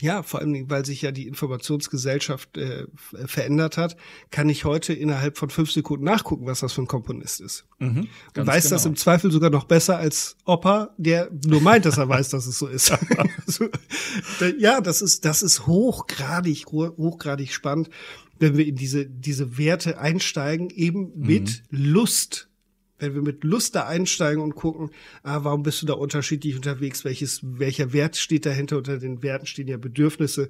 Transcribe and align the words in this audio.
Ja, 0.00 0.22
vor 0.22 0.40
allem, 0.40 0.70
weil 0.70 0.84
sich 0.84 1.02
ja 1.02 1.10
die 1.10 1.26
Informationsgesellschaft 1.26 2.56
äh, 2.56 2.86
verändert 3.26 3.76
hat, 3.76 3.96
kann 4.30 4.48
ich 4.48 4.64
heute 4.64 4.92
innerhalb 4.92 5.36
von 5.36 5.50
fünf 5.50 5.72
Sekunden 5.72 6.04
nachgucken, 6.04 6.46
was 6.46 6.60
das 6.60 6.72
für 6.72 6.82
ein 6.82 6.86
Komponist 6.86 7.40
ist. 7.40 7.66
Mhm, 7.78 8.08
und 8.36 8.46
weiß 8.46 8.64
genau. 8.64 8.76
das 8.76 8.86
im 8.86 8.96
Zweifel 8.96 9.32
sogar 9.32 9.50
noch 9.50 9.64
besser 9.64 9.98
als 9.98 10.36
Opa, 10.44 10.90
der 10.98 11.30
nur 11.46 11.60
meint, 11.60 11.84
dass 11.84 11.98
er 11.98 12.08
weiß, 12.08 12.28
dass 12.28 12.46
es 12.46 12.58
so 12.58 12.68
ist. 12.68 12.92
also, 13.46 13.66
ja, 14.58 14.80
das 14.80 15.02
ist, 15.02 15.24
das 15.24 15.42
ist 15.42 15.66
hochgradig, 15.66 16.66
hochgradig 16.66 17.52
spannend, 17.52 17.90
wenn 18.38 18.56
wir 18.56 18.66
in 18.66 18.76
diese, 18.76 19.06
diese 19.06 19.58
Werte 19.58 19.98
einsteigen, 19.98 20.70
eben 20.70 21.12
mit 21.16 21.64
mhm. 21.70 21.84
Lust 21.84 22.47
wenn 22.98 23.14
wir 23.14 23.22
mit 23.22 23.44
Lust 23.44 23.74
da 23.74 23.86
einsteigen 23.86 24.42
und 24.42 24.54
gucken, 24.54 24.90
ah, 25.22 25.40
warum 25.42 25.62
bist 25.62 25.82
du 25.82 25.86
da 25.86 25.94
unterschiedlich 25.94 26.56
unterwegs, 26.56 27.04
welches, 27.04 27.40
welcher 27.42 27.92
Wert 27.92 28.16
steht 28.16 28.46
dahinter, 28.46 28.78
unter 28.78 28.98
den 28.98 29.22
Werten 29.22 29.46
stehen 29.46 29.68
ja 29.68 29.76
Bedürfnisse, 29.76 30.48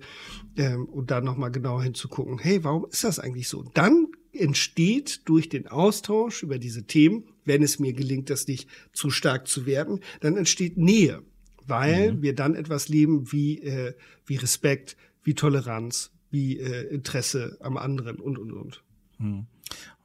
ähm, 0.57 0.87
und 0.87 1.11
da 1.11 1.21
nochmal 1.21 1.51
genau 1.51 1.81
hinzugucken, 1.81 2.39
hey, 2.39 2.65
warum 2.65 2.87
ist 2.91 3.05
das 3.05 3.19
eigentlich 3.19 3.49
so? 3.49 3.65
Dann 3.75 4.09
entsteht 4.33 5.23
durch 5.27 5.49
den 5.49 5.69
Austausch 5.69 6.43
über 6.43 6.59
diese 6.59 6.85
Themen, 6.85 7.25
wenn 7.45 7.63
es 7.63 7.79
mir 7.79 7.93
gelingt, 7.93 8.31
das 8.31 8.47
nicht 8.47 8.69
zu 8.93 9.11
stark 9.11 9.49
zu 9.49 9.67
werden, 9.67 10.01
dann 10.21 10.37
entsteht 10.37 10.77
Nähe, 10.77 11.23
weil 11.67 12.15
mhm. 12.15 12.23
wir 12.23 12.35
dann 12.35 12.55
etwas 12.55 12.89
leben 12.89 13.33
wie, 13.33 13.61
äh, 13.63 13.95
wie 14.27 14.37
Respekt, 14.37 14.97
wie 15.23 15.35
Toleranz, 15.35 16.13
wie 16.31 16.59
äh, 16.59 16.89
Interesse 16.89 17.57
am 17.61 17.77
anderen 17.77 18.17
und, 18.17 18.39
und, 18.39 18.53
und. 18.53 18.85
Mhm. 19.19 19.47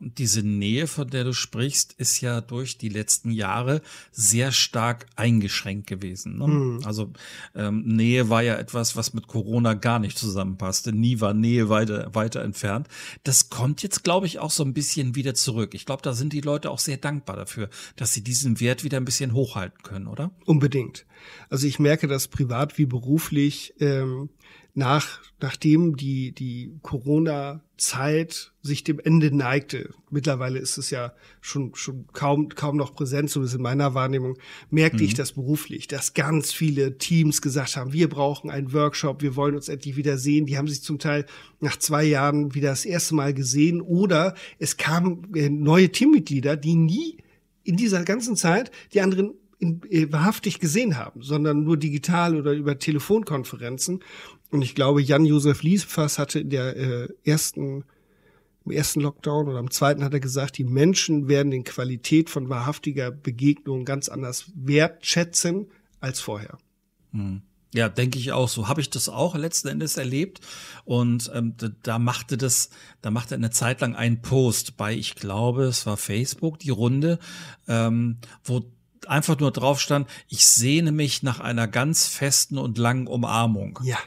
Und 0.04 0.18
diese 0.18 0.44
Nähe, 0.44 0.88
von 0.88 1.10
der 1.10 1.24
du 1.24 1.34
sprichst, 1.34 1.94
ist 1.94 2.20
ja 2.20 2.42
durch 2.42 2.78
die 2.78 2.90
letzten 2.90 3.32
Jahre 3.32 3.82
sehr 4.12 4.52
stark 4.52 5.06
eingeschränkt 5.16 5.88
gewesen. 5.88 6.38
Ne? 6.40 6.48
Mhm. 6.48 6.80
Also 6.84 7.12
ähm, 7.56 7.84
Nähe 7.86 8.30
war 8.30 8.44
ja 8.44 8.56
etwas, 8.56 8.98
was 8.98 9.14
mit 9.14 9.28
Corona 9.28 9.76
gar 9.76 10.00
nicht 10.00 10.18
zusammenpasste. 10.18 10.92
Nie 10.92 11.22
war 11.22 11.34
Nähe 11.34 11.70
weiter, 11.70 12.14
weiter 12.14 12.42
entfernt. 12.42 12.90
Das 13.24 13.50
kommt 13.50 13.82
jetzt, 13.82 14.04
glaube 14.04 14.26
ich, 14.26 14.40
auch 14.40 14.52
so 14.52 14.64
ein 14.64 14.74
bisschen 14.74 15.16
wieder 15.16 15.36
zurück. 15.36 15.74
Ich 15.74 15.86
glaube, 15.86 16.02
da 16.02 16.12
sind 16.12 16.34
die 16.34 16.42
Leute 16.42 16.70
auch 16.70 16.80
sehr 16.80 16.98
dankbar 16.98 17.38
dafür, 17.38 17.70
dass 17.96 18.12
sie 18.12 18.24
diesen 18.24 18.60
Wert 18.60 18.84
wieder 18.84 18.98
ein 18.98 19.06
bisschen 19.06 19.34
hochhalten 19.34 19.84
können, 19.84 20.08
oder? 20.08 20.32
Unbedingt. 20.46 21.06
Also 21.50 21.66
ich 21.66 21.80
merke 21.80 22.08
das 22.10 22.28
privat 22.28 22.78
wie 22.78 22.86
beruflich. 22.86 23.74
Ähm 23.80 24.30
nach, 24.76 25.20
nachdem 25.40 25.98
die, 25.98 26.32
die 26.32 26.80
Corona-Zeit 26.82 28.54
sich 28.64 28.84
dem 28.84 29.00
Ende 29.00 29.36
neigte, 29.36 29.94
mittlerweile 30.10 30.58
ist 30.58 30.78
es 30.78 30.90
ja 30.90 31.14
schon, 31.42 31.76
schon 31.76 32.08
kaum, 32.12 32.50
kaum 32.50 32.78
noch 32.78 32.96
präsent, 32.96 33.30
so 33.30 33.44
ist 33.44 33.54
in 33.54 33.62
meiner 33.62 33.94
Wahrnehmung, 33.94 34.38
merkte 34.72 35.04
mhm. 35.04 35.06
ich 35.06 35.14
das 35.14 35.34
beruflich, 35.34 35.88
dass 35.88 36.16
ganz 36.16 36.52
viele 36.52 36.98
Teams 36.98 37.42
gesagt 37.42 37.78
haben, 37.78 37.94
wir 37.94 38.10
brauchen 38.10 38.50
einen 38.50 38.74
Workshop, 38.74 39.22
wir 39.22 39.36
wollen 39.36 39.56
uns 39.56 39.70
endlich 39.70 39.96
wieder 39.96 40.18
sehen. 40.18 40.48
Die 40.48 40.58
haben 40.58 40.68
sich 40.68 40.82
zum 40.82 40.98
Teil 40.98 41.26
nach 41.60 41.78
zwei 41.78 42.04
Jahren 42.04 42.56
wieder 42.56 42.70
das 42.70 42.86
erste 42.86 43.14
Mal 43.14 43.34
gesehen 43.34 43.80
oder 43.80 44.34
es 44.58 44.78
kamen 44.78 45.36
äh, 45.36 45.50
neue 45.50 45.92
Teammitglieder, 45.92 46.58
die 46.58 46.76
nie 46.76 47.18
in 47.64 47.78
dieser 47.78 48.04
ganzen 48.04 48.36
Zeit 48.36 48.72
die 48.94 49.02
anderen 49.02 49.34
in, 49.64 49.82
äh, 49.90 50.12
wahrhaftig 50.12 50.60
gesehen 50.60 50.98
haben, 50.98 51.22
sondern 51.22 51.64
nur 51.64 51.78
digital 51.78 52.36
oder 52.36 52.54
über 52.54 52.78
Telefonkonferenzen. 52.78 54.04
Und 54.54 54.62
ich 54.62 54.76
glaube, 54.76 55.02
Jan-Josef 55.02 55.64
Liesfass 55.64 56.20
hatte 56.20 56.40
in 56.40 56.52
der 56.52 56.78
äh, 56.78 57.08
ersten 57.26 57.84
im 58.66 58.72
ersten 58.72 59.02
Lockdown 59.02 59.50
oder 59.50 59.60
im 59.60 59.72
zweiten 59.72 60.04
hat 60.04 60.14
er 60.14 60.20
gesagt, 60.20 60.58
die 60.58 60.64
Menschen 60.64 61.28
werden 61.28 61.52
den 61.52 61.64
Qualität 61.64 62.30
von 62.30 62.48
wahrhaftiger 62.48 63.12
Begegnung 63.12 63.84
ganz 63.84 64.08
anders 64.08 64.52
wertschätzen 64.56 65.68
als 66.00 66.22
vorher. 66.22 66.58
Hm. 67.12 67.42
Ja, 67.74 67.90
denke 67.90 68.20
ich 68.20 68.32
auch. 68.32 68.48
So 68.48 68.68
habe 68.68 68.80
ich 68.80 68.92
das 68.92 69.10
auch 69.10 69.36
letzten 69.36 69.68
Endes 69.68 69.98
erlebt. 69.98 70.40
Und 70.86 71.32
ähm, 71.34 71.56
da, 71.58 71.70
da 71.82 72.00
machte 72.00 72.38
das, 72.38 72.70
da 73.02 73.10
machte 73.10 73.34
eine 73.34 73.50
Zeit 73.50 73.82
lang 73.82 73.96
ein 73.96 74.22
Post 74.22 74.78
bei, 74.78 74.94
ich 74.94 75.16
glaube, 75.16 75.64
es 75.64 75.86
war 75.88 75.98
Facebook, 75.98 76.60
die 76.60 76.70
Runde, 76.70 77.18
ähm, 77.68 78.20
wo 78.44 78.62
einfach 79.08 79.40
nur 79.40 79.52
drauf 79.52 79.82
stand, 79.82 80.08
ich 80.30 80.48
sehne 80.48 80.92
mich 80.92 81.24
nach 81.24 81.40
einer 81.40 81.68
ganz 81.68 82.08
festen 82.08 82.58
und 82.58 82.78
langen 82.78 83.08
Umarmung. 83.08 83.80
Ja. 83.84 83.98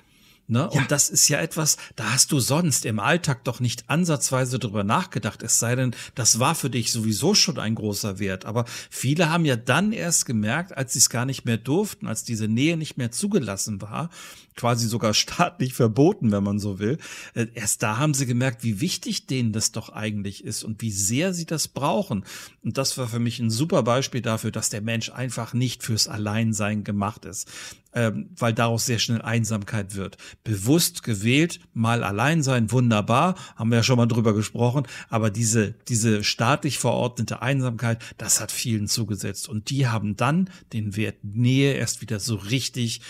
Ne? 0.49 0.71
Ja. 0.73 0.81
Und 0.81 0.93
das 0.93 1.11
ist 1.11 1.29
ja 1.29 1.41
etwas, 1.41 1.77
da 1.97 2.13
hast 2.13 2.31
du 2.31 2.39
sonst 2.39 2.85
im 2.85 3.01
Alltag 3.01 3.43
doch 3.45 3.59
nicht 3.59 3.91
ansatzweise 3.91 4.61
drüber 4.61 4.85
nachgedacht. 4.85 5.43
Es 5.43 5.59
sei 5.59 5.75
denn, 5.75 5.95
das 6.15 6.39
war 6.39 6.55
für 6.55 6.71
dich 6.71 6.93
sowieso 6.93 7.35
schon 7.35 7.59
ein 7.59 7.75
großer 7.75 8.21
Wert. 8.21 8.45
Aber 8.45 8.65
viele 8.89 9.31
haben 9.31 9.45
ja 9.45 9.57
dann 9.57 9.93
erst 9.93 10.25
gemerkt, 10.25 10.77
als 10.77 10.93
sie 10.93 11.01
es 11.01 11.11
gar 11.11 11.25
nicht 11.25 11.45
mehr 11.45 11.57
durften, 11.57 12.07
als 12.07 12.23
diese 12.23 12.47
Nähe 12.47 12.77
nicht 12.77 12.97
mehr 12.97 13.11
zugelassen 13.11 13.83
war, 13.83 14.09
quasi 14.57 14.89
sogar 14.89 15.15
staatlich 15.15 15.75
verboten, 15.75 16.33
wenn 16.33 16.43
man 16.43 16.59
so 16.59 16.79
will. 16.79 16.99
Äh, 17.35 17.47
erst 17.55 17.83
da 17.83 17.99
haben 17.99 18.15
sie 18.15 18.27
gemerkt, 18.27 18.65
wie 18.65 18.81
wichtig 18.81 19.27
denen 19.27 19.53
das 19.53 19.73
doch 19.73 19.91
eigentlich 19.91 20.45
ist 20.45 20.65
und 20.65 20.83
wie 20.83 20.91
sehr 20.91 21.33
sie 21.33 21.47
das 21.47 21.69
brauchen. 21.69 22.25
Und 22.65 22.79
das 22.79 22.99
war 22.99 23.07
für 23.07 23.19
mich 23.19 23.39
ein 23.39 23.51
super 23.51 23.83
Beispiel 23.83 24.23
dafür, 24.23 24.51
dass 24.51 24.71
der 24.71 24.83
Mensch 24.83 25.11
einfach 25.11 25.53
nicht 25.53 25.83
fürs 25.83 26.09
Alleinsein 26.09 26.85
gemacht 26.85 27.25
ist 27.25 27.49
ähm, 27.97 28.29
weil 28.37 28.53
daraus 28.53 28.87
sehr 28.87 28.99
schnell 28.99 29.23
Einsamkeit 29.23 29.97
wird. 29.97 30.19
Bewusst 30.45 31.03
gewählt, 31.03 31.61
mal 31.73 32.05
allein 32.05 32.43
sein, 32.43 32.71
wunderbar, 32.71 33.35
haben 33.57 33.71
wir 33.71 33.79
ja 33.79 33.83
schon 33.83 33.97
mal 33.97 34.07
drüber 34.07 34.35
gesprochen, 34.35 34.87
aber 35.09 35.31
diese, 35.31 35.73
diese 35.89 36.23
staatlich 36.23 36.79
verordnete 36.79 37.41
Einsamkeit, 37.41 38.05
das 38.19 38.41
hat 38.41 38.53
vielen 38.53 38.87
zugesetzt 38.87 39.49
und 39.49 39.71
die 39.71 39.89
haben 39.89 40.15
dann 40.15 40.51
den 40.75 40.95
Wert 40.95 41.25
Nähe 41.25 41.73
erst 41.73 42.03
wieder 42.03 42.21
so 42.21 42.37
richtig 42.37 43.01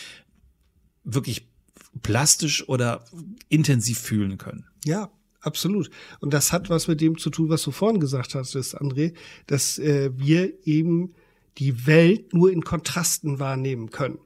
wirklich 1.07 1.49
plastisch 2.03 2.69
oder 2.69 3.05
intensiv 3.49 3.99
fühlen 3.99 4.37
können. 4.37 4.67
Ja, 4.85 5.11
absolut. 5.41 5.91
Und 6.21 6.35
das 6.35 6.53
hat 6.53 6.69
was 6.69 6.89
mit 6.89 7.01
dem 7.01 7.17
zu 7.17 7.31
tun, 7.31 7.49
was 7.49 7.63
du 7.63 7.71
vorhin 7.71 8.01
gesagt 8.01 8.35
hast, 8.35 8.55
André, 8.55 9.15
dass 9.47 9.79
äh, 9.79 10.11
wir 10.15 10.53
eben 10.67 11.15
die 11.59 11.87
Welt 11.87 12.35
nur 12.35 12.53
in 12.53 12.63
Kontrasten 12.63 13.39
wahrnehmen 13.39 13.91
können. 13.91 14.19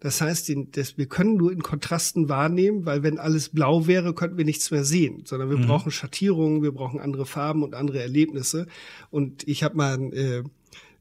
Das 0.00 0.20
heißt, 0.20 0.48
den, 0.48 0.72
das, 0.72 0.98
wir 0.98 1.06
können 1.06 1.36
nur 1.36 1.52
in 1.52 1.62
Kontrasten 1.62 2.28
wahrnehmen, 2.28 2.84
weil 2.86 3.04
wenn 3.04 3.20
alles 3.20 3.50
blau 3.50 3.86
wäre, 3.86 4.14
könnten 4.14 4.36
wir 4.36 4.44
nichts 4.44 4.72
mehr 4.72 4.84
sehen, 4.84 5.22
sondern 5.26 5.48
wir 5.48 5.58
mhm. 5.58 5.68
brauchen 5.68 5.92
Schattierungen, 5.92 6.60
wir 6.64 6.72
brauchen 6.72 6.98
andere 6.98 7.24
Farben 7.24 7.62
und 7.62 7.76
andere 7.76 8.00
Erlebnisse. 8.00 8.66
Und 9.10 9.46
ich 9.46 9.62
habe 9.62 9.76
mal 9.76 9.94
ein 9.94 10.12
äh, 10.12 10.42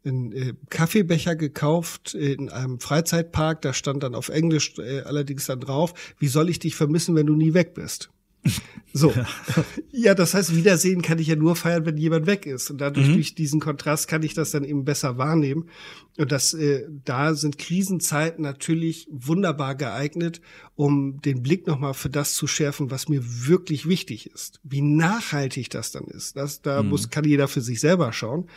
einen 0.05 0.31
äh, 0.31 0.53
Kaffeebecher 0.69 1.35
gekauft 1.35 2.13
in 2.13 2.49
einem 2.49 2.79
Freizeitpark. 2.79 3.61
Da 3.61 3.73
stand 3.73 4.03
dann 4.03 4.15
auf 4.15 4.29
Englisch 4.29 4.77
äh, 4.77 5.01
allerdings 5.01 5.45
dann 5.45 5.59
drauf, 5.59 5.93
wie 6.19 6.27
soll 6.27 6.49
ich 6.49 6.59
dich 6.59 6.75
vermissen, 6.75 7.15
wenn 7.15 7.27
du 7.27 7.35
nie 7.35 7.53
weg 7.53 7.73
bist? 7.73 8.09
So. 8.93 9.13
ja, 9.93 10.13
das 10.15 10.33
heißt, 10.33 10.53
Wiedersehen 10.53 11.01
kann 11.01 11.17
ich 11.17 11.27
ja 11.27 11.37
nur 11.37 11.55
feiern, 11.55 11.85
wenn 11.85 11.95
jemand 11.95 12.25
weg 12.25 12.45
ist. 12.45 12.69
Und 12.69 12.81
dadurch, 12.81 13.07
mhm. 13.07 13.13
durch 13.13 13.35
diesen 13.35 13.61
Kontrast, 13.61 14.09
kann 14.09 14.21
ich 14.21 14.33
das 14.33 14.51
dann 14.51 14.65
eben 14.65 14.83
besser 14.83 15.17
wahrnehmen. 15.17 15.69
Und 16.17 16.33
das, 16.33 16.53
äh, 16.53 16.85
da 17.05 17.33
sind 17.33 17.57
Krisenzeiten 17.57 18.43
natürlich 18.43 19.07
wunderbar 19.09 19.75
geeignet, 19.75 20.41
um 20.75 21.21
den 21.21 21.41
Blick 21.41 21.67
nochmal 21.67 21.93
für 21.93 22.09
das 22.09 22.33
zu 22.33 22.47
schärfen, 22.47 22.91
was 22.91 23.07
mir 23.07 23.21
wirklich 23.23 23.87
wichtig 23.87 24.29
ist. 24.29 24.59
Wie 24.63 24.81
nachhaltig 24.81 25.69
das 25.69 25.93
dann 25.93 26.03
ist. 26.03 26.35
Das, 26.35 26.61
da 26.61 26.83
mhm. 26.83 26.89
muss, 26.89 27.09
kann 27.09 27.23
jeder 27.23 27.47
für 27.47 27.61
sich 27.61 27.79
selber 27.79 28.11
schauen. 28.11 28.49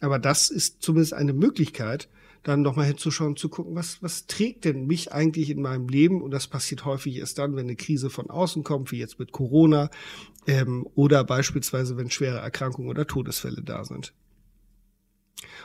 Aber 0.00 0.18
das 0.18 0.50
ist 0.50 0.82
zumindest 0.82 1.14
eine 1.14 1.32
Möglichkeit, 1.32 2.08
dann 2.42 2.62
nochmal 2.62 2.86
hinzuschauen, 2.86 3.36
zu 3.36 3.50
gucken, 3.50 3.74
was, 3.74 4.02
was 4.02 4.26
trägt 4.26 4.64
denn 4.64 4.86
mich 4.86 5.12
eigentlich 5.12 5.50
in 5.50 5.60
meinem 5.60 5.88
Leben? 5.88 6.22
Und 6.22 6.30
das 6.30 6.46
passiert 6.46 6.84
häufig 6.86 7.16
erst 7.16 7.38
dann, 7.38 7.54
wenn 7.54 7.66
eine 7.66 7.76
Krise 7.76 8.08
von 8.08 8.30
außen 8.30 8.64
kommt, 8.64 8.92
wie 8.92 8.98
jetzt 8.98 9.18
mit 9.18 9.32
Corona, 9.32 9.90
ähm, 10.46 10.86
oder 10.94 11.22
beispielsweise, 11.22 11.98
wenn 11.98 12.10
schwere 12.10 12.38
Erkrankungen 12.38 12.88
oder 12.88 13.06
Todesfälle 13.06 13.62
da 13.62 13.84
sind. 13.84 14.14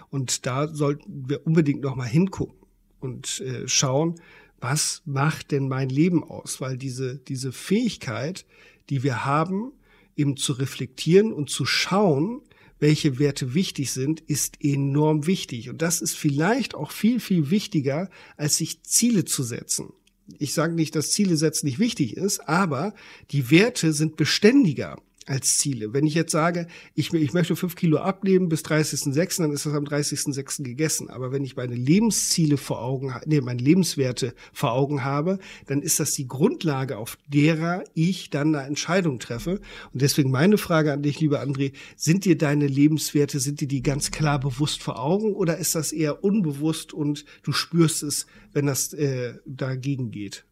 Und 0.09 0.46
da 0.46 0.67
sollten 0.67 1.29
wir 1.29 1.46
unbedingt 1.47 1.81
nochmal 1.81 2.07
hingucken 2.07 2.57
und 3.00 3.40
äh, 3.41 3.67
schauen, 3.67 4.16
was 4.59 5.02
macht 5.06 5.52
denn 5.52 5.67
mein 5.67 5.90
Leben 5.90 6.23
aus? 6.23 6.59
Weil 6.59 6.78
diese, 6.78 7.17
diese 7.17 7.52
Fähigkeit, 7.52 8.46
die 8.90 9.03
wir 9.03 9.26
haben, 9.26 9.72
eben 10.16 10.37
zu 10.37 10.53
reflektieren 10.53 11.34
und 11.34 11.49
zu 11.49 11.66
schauen, 11.66 12.41
welche 12.85 13.17
Werte 13.17 13.55
wichtig 13.55 13.90
sind, 13.90 14.22
ist 14.28 14.64
enorm 14.64 15.26
wichtig. 15.26 15.72
Und 15.72 15.82
das 15.82 16.02
ist 16.02 16.16
vielleicht 16.16 16.76
auch 16.76 16.91
viel, 16.91 17.20
viel 17.20 17.49
wichtiger, 17.49 18.11
als 18.37 18.58
sich 18.58 18.84
Ziele 18.84 19.26
zu 19.26 19.41
setzen. 19.41 19.91
Ich 20.37 20.53
sage 20.53 20.76
nicht, 20.76 20.96
dass 20.96 21.09
Ziele 21.09 21.35
setzen 21.35 21.66
nicht 21.66 21.79
wichtig 21.79 22.16
ist, 22.16 22.47
aber 22.47 22.93
die 23.32 23.49
Werte 23.49 23.91
sind 23.91 24.17
beständiger 24.17 24.97
als 25.25 25.57
Ziele. 25.57 25.93
Wenn 25.93 26.05
ich 26.05 26.13
jetzt 26.13 26.31
sage, 26.31 26.67
ich, 26.93 27.13
ich 27.13 27.33
möchte 27.33 27.55
fünf 27.55 27.75
Kilo 27.75 27.97
abnehmen 27.97 28.47
bis 28.47 28.61
30.06., 28.61 29.41
dann 29.41 29.51
ist 29.51 29.66
das 29.66 29.73
am 29.73 29.83
30.06. 29.83 30.63
gegessen. 30.63 31.09
Aber 31.09 31.31
wenn 31.31 31.43
ich 31.43 31.55
meine 31.55 31.75
Lebensziele 31.75 32.57
vor 32.57 32.81
Augen, 32.81 33.13
nee, 33.25 33.41
meine 33.41 33.61
Lebenswerte 33.61 34.35
vor 34.53 34.73
Augen 34.73 35.03
habe, 35.03 35.39
dann 35.66 35.81
ist 35.81 35.99
das 35.99 36.13
die 36.13 36.27
Grundlage, 36.27 36.97
auf 36.97 37.17
derer 37.27 37.83
ich 37.93 38.29
dann 38.29 38.55
eine 38.55 38.67
Entscheidung 38.67 39.19
treffe. 39.19 39.61
Und 39.93 40.01
deswegen 40.01 40.29
meine 40.29 40.57
Frage 40.57 40.93
an 40.93 41.01
dich, 41.01 41.19
lieber 41.19 41.41
André, 41.41 41.73
sind 41.95 42.25
dir 42.25 42.37
deine 42.37 42.67
Lebenswerte, 42.67 43.39
sind 43.39 43.61
dir 43.61 43.67
die 43.67 43.81
ganz 43.81 44.11
klar 44.11 44.39
bewusst 44.39 44.83
vor 44.83 44.99
Augen 44.99 45.33
oder 45.33 45.57
ist 45.57 45.75
das 45.75 45.91
eher 45.91 46.23
unbewusst 46.23 46.93
und 46.93 47.25
du 47.43 47.51
spürst 47.51 48.03
es, 48.03 48.27
wenn 48.53 48.67
das 48.67 48.93
äh, 48.93 49.33
dagegen 49.45 50.11
geht? 50.11 50.45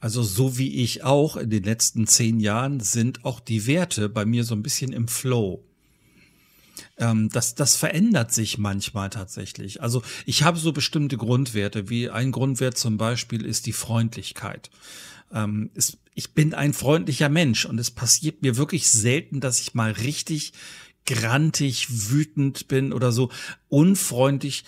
Also 0.00 0.22
so 0.22 0.56
wie 0.56 0.82
ich 0.82 1.04
auch 1.04 1.36
in 1.36 1.50
den 1.50 1.62
letzten 1.62 2.06
zehn 2.06 2.40
Jahren 2.40 2.80
sind 2.80 3.24
auch 3.24 3.38
die 3.38 3.66
Werte 3.66 4.08
bei 4.08 4.24
mir 4.24 4.44
so 4.44 4.54
ein 4.54 4.62
bisschen 4.62 4.92
im 4.92 5.08
Flow. 5.08 5.62
Ähm, 6.96 7.28
das, 7.30 7.54
das 7.54 7.76
verändert 7.76 8.32
sich 8.32 8.56
manchmal 8.56 9.10
tatsächlich. 9.10 9.82
Also 9.82 10.02
ich 10.24 10.42
habe 10.42 10.58
so 10.58 10.72
bestimmte 10.72 11.18
Grundwerte, 11.18 11.90
wie 11.90 12.08
ein 12.08 12.32
Grundwert 12.32 12.78
zum 12.78 12.96
Beispiel 12.96 13.44
ist 13.44 13.66
die 13.66 13.72
Freundlichkeit. 13.72 14.70
Ähm, 15.32 15.70
es, 15.74 15.98
ich 16.14 16.32
bin 16.32 16.54
ein 16.54 16.72
freundlicher 16.72 17.28
Mensch 17.28 17.66
und 17.66 17.78
es 17.78 17.90
passiert 17.90 18.42
mir 18.42 18.56
wirklich 18.56 18.90
selten, 18.90 19.40
dass 19.40 19.60
ich 19.60 19.74
mal 19.74 19.92
richtig 19.92 20.52
grantig, 21.06 22.10
wütend 22.10 22.68
bin 22.68 22.92
oder 22.92 23.12
so 23.12 23.30
unfreundlich 23.68 24.64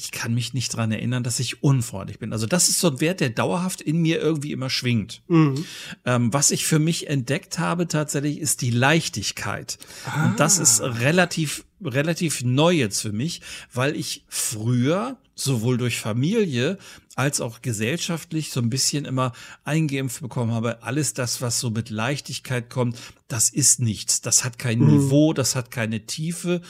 ich 0.00 0.12
kann 0.12 0.32
mich 0.32 0.54
nicht 0.54 0.74
dran 0.74 0.92
erinnern, 0.92 1.22
dass 1.22 1.40
ich 1.40 1.62
unfreundlich 1.62 2.18
bin. 2.18 2.32
Also 2.32 2.46
das 2.46 2.68
ist 2.68 2.80
so 2.80 2.88
ein 2.88 3.00
Wert, 3.00 3.20
der 3.20 3.30
dauerhaft 3.30 3.82
in 3.82 4.00
mir 4.00 4.18
irgendwie 4.18 4.52
immer 4.52 4.70
schwingt. 4.70 5.22
Mhm. 5.28 5.64
Ähm, 6.06 6.32
was 6.32 6.50
ich 6.50 6.64
für 6.64 6.78
mich 6.78 7.08
entdeckt 7.08 7.58
habe 7.58 7.86
tatsächlich 7.86 8.38
ist 8.38 8.62
die 8.62 8.70
Leichtigkeit. 8.70 9.78
Ah. 10.06 10.26
Und 10.26 10.40
das 10.40 10.58
ist 10.58 10.80
relativ 10.80 11.64
relativ 11.82 12.44
neu 12.44 12.72
jetzt 12.72 13.00
für 13.00 13.12
mich, 13.12 13.40
weil 13.72 13.96
ich 13.96 14.24
früher 14.28 15.16
sowohl 15.34 15.78
durch 15.78 15.98
Familie 15.98 16.76
als 17.16 17.40
auch 17.40 17.62
gesellschaftlich 17.62 18.50
so 18.50 18.60
ein 18.60 18.70
bisschen 18.70 19.04
immer 19.04 19.32
eingeimpft 19.64 20.20
bekommen 20.20 20.52
habe, 20.52 20.82
alles 20.82 21.14
das, 21.14 21.40
was 21.40 21.60
so 21.60 21.70
mit 21.70 21.90
Leichtigkeit 21.90 22.70
kommt, 22.70 22.98
das 23.28 23.48
ist 23.50 23.80
nichts. 23.80 24.20
Das 24.20 24.44
hat 24.44 24.58
kein 24.58 24.78
mhm. 24.80 24.86
Niveau, 24.86 25.32
das 25.32 25.56
hat 25.56 25.70
keine 25.70 26.06
Tiefe. 26.06 26.60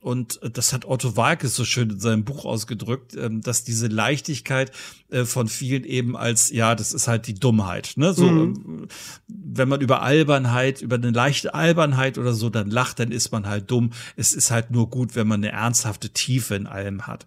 Und 0.00 0.40
äh, 0.42 0.50
das 0.50 0.72
hat 0.72 0.84
Otto 0.84 1.16
Walkes 1.16 1.56
so 1.56 1.64
schön 1.64 1.90
in 1.90 2.00
seinem 2.00 2.24
Buch 2.24 2.44
ausgedrückt, 2.44 3.16
ähm, 3.16 3.40
dass 3.40 3.64
diese 3.64 3.88
Leichtigkeit 3.88 4.70
äh, 5.10 5.24
von 5.24 5.48
vielen 5.48 5.84
eben 5.84 6.16
als, 6.16 6.50
ja, 6.50 6.74
das 6.74 6.92
ist 6.92 7.08
halt 7.08 7.26
die 7.26 7.34
Dummheit. 7.34 7.92
Ne? 7.96 8.12
So, 8.12 8.26
mhm. 8.26 8.38
Ähm, 8.66 8.88
wenn 9.26 9.68
man 9.68 9.80
über 9.80 10.02
Albernheit, 10.02 10.82
über 10.82 10.96
eine 10.96 11.10
leichte 11.10 11.54
Albernheit 11.54 12.16
oder 12.16 12.32
so 12.32 12.48
dann 12.48 12.70
lacht, 12.70 13.00
dann 13.00 13.10
ist 13.10 13.32
man 13.32 13.46
halt 13.46 13.70
dumm. 13.70 13.90
Es 14.16 14.32
ist 14.32 14.50
halt 14.50 14.70
nur 14.70 14.88
gut, 14.88 15.16
wenn 15.16 15.26
man 15.26 15.40
eine 15.42 15.52
ernsthafte 15.52 16.10
Tiefe 16.10 16.54
in 16.54 16.66
allem 16.66 17.06
hat. 17.06 17.26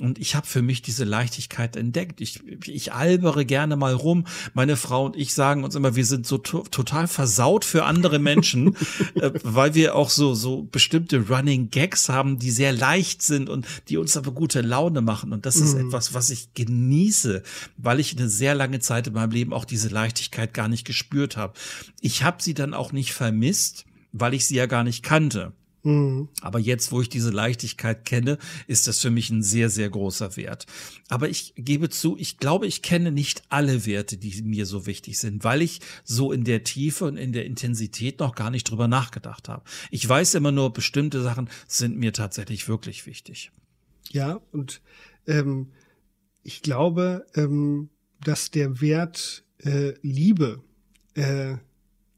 Und 0.00 0.18
ich 0.18 0.34
habe 0.34 0.46
für 0.46 0.62
mich 0.62 0.82
diese 0.82 1.04
Leichtigkeit 1.04 1.76
entdeckt. 1.76 2.20
Ich, 2.20 2.40
ich 2.66 2.92
albere 2.92 3.44
gerne 3.44 3.76
mal 3.76 3.94
rum. 3.94 4.26
Meine 4.54 4.76
Frau 4.76 5.06
und 5.06 5.16
ich 5.16 5.34
sagen 5.34 5.64
uns 5.64 5.74
immer, 5.74 5.96
wir 5.96 6.04
sind 6.04 6.26
so 6.26 6.38
to 6.38 6.62
total 6.70 7.08
versaut 7.08 7.64
für 7.64 7.84
andere 7.84 8.18
Menschen, 8.18 8.76
äh, 9.14 9.30
weil 9.42 9.74
wir 9.74 9.94
auch 9.94 10.10
so, 10.10 10.34
so 10.34 10.62
bestimmte 10.70 11.28
Running 11.28 11.70
Gags 11.70 12.08
haben, 12.08 12.38
die 12.38 12.50
sehr 12.50 12.72
leicht 12.72 13.22
sind 13.22 13.48
und 13.48 13.66
die 13.88 13.96
uns 13.96 14.16
aber 14.16 14.32
gute 14.32 14.60
Laune 14.60 15.00
machen. 15.00 15.32
Und 15.32 15.46
das 15.46 15.56
ist 15.56 15.74
mhm. 15.74 15.88
etwas, 15.88 16.14
was 16.14 16.30
ich 16.30 16.54
genieße, 16.54 17.42
weil 17.76 18.00
ich 18.00 18.16
eine 18.16 18.28
sehr 18.28 18.54
lange 18.54 18.80
Zeit 18.80 19.06
in 19.06 19.14
meinem 19.14 19.32
Leben 19.32 19.52
auch 19.52 19.64
diese 19.64 19.88
Leichtigkeit 19.88 20.54
gar 20.54 20.68
nicht 20.68 20.84
gespürt 20.84 21.36
habe. 21.36 21.54
Ich 22.00 22.22
habe 22.22 22.42
sie 22.42 22.54
dann 22.54 22.74
auch 22.74 22.92
nicht 22.92 23.12
vermisst, 23.12 23.84
weil 24.12 24.34
ich 24.34 24.46
sie 24.46 24.56
ja 24.56 24.66
gar 24.66 24.84
nicht 24.84 25.02
kannte. 25.02 25.52
Mhm. 25.88 26.28
Aber 26.42 26.58
jetzt, 26.58 26.92
wo 26.92 27.00
ich 27.00 27.08
diese 27.08 27.30
Leichtigkeit 27.30 28.04
kenne, 28.04 28.36
ist 28.66 28.86
das 28.86 29.00
für 29.00 29.10
mich 29.10 29.30
ein 29.30 29.42
sehr, 29.42 29.70
sehr 29.70 29.88
großer 29.88 30.36
Wert. 30.36 30.66
Aber 31.08 31.30
ich 31.30 31.54
gebe 31.56 31.88
zu, 31.88 32.18
ich 32.18 32.36
glaube, 32.36 32.66
ich 32.66 32.82
kenne 32.82 33.10
nicht 33.10 33.42
alle 33.48 33.86
Werte, 33.86 34.18
die 34.18 34.42
mir 34.42 34.66
so 34.66 34.84
wichtig 34.84 35.18
sind, 35.18 35.44
weil 35.44 35.62
ich 35.62 35.80
so 36.04 36.30
in 36.30 36.44
der 36.44 36.62
Tiefe 36.62 37.06
und 37.06 37.16
in 37.16 37.32
der 37.32 37.46
Intensität 37.46 38.20
noch 38.20 38.34
gar 38.34 38.50
nicht 38.50 38.70
drüber 38.70 38.86
nachgedacht 38.86 39.48
habe. 39.48 39.64
Ich 39.90 40.06
weiß 40.06 40.34
immer 40.34 40.52
nur, 40.52 40.74
bestimmte 40.74 41.22
Sachen 41.22 41.48
sind 41.66 41.96
mir 41.96 42.12
tatsächlich 42.12 42.68
wirklich 42.68 43.06
wichtig. 43.06 43.50
Ja, 44.10 44.42
und 44.52 44.82
ähm, 45.26 45.68
ich 46.42 46.60
glaube, 46.60 47.24
ähm, 47.34 47.88
dass 48.22 48.50
der 48.50 48.82
Wert 48.82 49.42
äh, 49.64 49.94
Liebe 50.02 50.62
äh, 51.14 51.56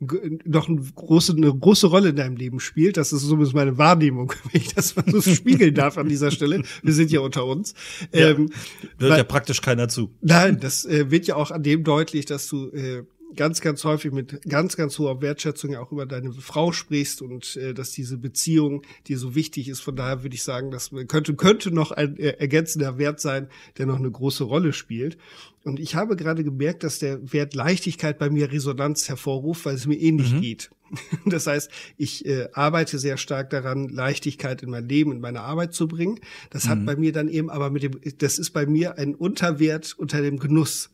doch 0.00 0.68
eine 0.68 0.80
große, 0.94 1.34
eine 1.36 1.54
große 1.54 1.86
Rolle 1.86 2.08
in 2.08 2.16
deinem 2.16 2.36
Leben 2.36 2.58
spielt. 2.58 2.96
Das 2.96 3.12
ist 3.12 3.26
zumindest 3.26 3.54
meine 3.54 3.76
Wahrnehmung, 3.76 4.32
wenn 4.52 4.60
ich 4.60 4.74
das 4.74 4.96
mal 4.96 5.04
so 5.08 5.20
spiegeln 5.20 5.74
darf 5.74 5.98
an 5.98 6.08
dieser 6.08 6.30
Stelle. 6.30 6.62
Wir 6.82 6.94
sind 6.94 7.10
ja 7.10 7.20
unter 7.20 7.44
uns. 7.44 7.74
Ja, 8.12 8.30
ähm, 8.30 8.50
hört 8.98 9.10
weil, 9.10 9.18
ja 9.18 9.24
praktisch 9.24 9.60
keiner 9.60 9.88
zu. 9.88 10.10
Nein, 10.22 10.58
das 10.60 10.86
äh, 10.86 11.10
wird 11.10 11.26
ja 11.26 11.36
auch 11.36 11.50
an 11.50 11.62
dem 11.62 11.84
deutlich, 11.84 12.24
dass 12.24 12.48
du 12.48 12.68
äh, 12.68 13.04
ganz, 13.36 13.60
ganz 13.60 13.84
häufig 13.84 14.12
mit 14.12 14.42
ganz, 14.48 14.76
ganz 14.76 14.98
hoher 14.98 15.22
Wertschätzung 15.22 15.76
auch 15.76 15.92
über 15.92 16.06
deine 16.06 16.32
Frau 16.32 16.72
sprichst 16.72 17.22
und 17.22 17.56
äh, 17.56 17.74
dass 17.74 17.92
diese 17.92 18.16
Beziehung 18.16 18.82
dir 19.06 19.18
so 19.18 19.34
wichtig 19.34 19.68
ist. 19.68 19.80
Von 19.80 19.96
daher 19.96 20.22
würde 20.22 20.34
ich 20.34 20.42
sagen, 20.42 20.70
das 20.70 20.90
könnte, 21.08 21.34
könnte 21.34 21.70
noch 21.70 21.92
ein 21.92 22.16
äh, 22.18 22.30
ergänzender 22.38 22.98
Wert 22.98 23.20
sein, 23.20 23.48
der 23.78 23.86
noch 23.86 23.98
eine 23.98 24.10
große 24.10 24.44
Rolle 24.44 24.72
spielt. 24.72 25.16
Und 25.64 25.78
ich 25.78 25.94
habe 25.94 26.16
gerade 26.16 26.42
gemerkt, 26.42 26.84
dass 26.84 26.98
der 26.98 27.32
Wert 27.32 27.54
Leichtigkeit 27.54 28.18
bei 28.18 28.30
mir 28.30 28.50
Resonanz 28.50 29.08
hervorruft, 29.08 29.66
weil 29.66 29.74
es 29.74 29.86
mir 29.86 29.98
ähnlich 29.98 30.32
mhm. 30.32 30.40
geht. 30.40 30.70
Das 31.24 31.46
heißt, 31.46 31.70
ich 31.98 32.26
äh, 32.26 32.48
arbeite 32.52 32.98
sehr 32.98 33.16
stark 33.16 33.50
daran, 33.50 33.88
Leichtigkeit 33.88 34.62
in 34.62 34.70
mein 34.70 34.88
Leben, 34.88 35.12
in 35.12 35.20
meine 35.20 35.42
Arbeit 35.42 35.72
zu 35.72 35.86
bringen. 35.86 36.18
Das 36.50 36.64
mhm. 36.64 36.68
hat 36.70 36.86
bei 36.86 36.96
mir 36.96 37.12
dann 37.12 37.28
eben 37.28 37.48
aber 37.48 37.70
mit 37.70 37.84
dem, 37.84 38.00
das 38.18 38.40
ist 38.40 38.50
bei 38.50 38.66
mir 38.66 38.98
ein 38.98 39.14
Unterwert 39.14 39.94
unter 39.96 40.20
dem 40.20 40.40
Genuss. 40.40 40.90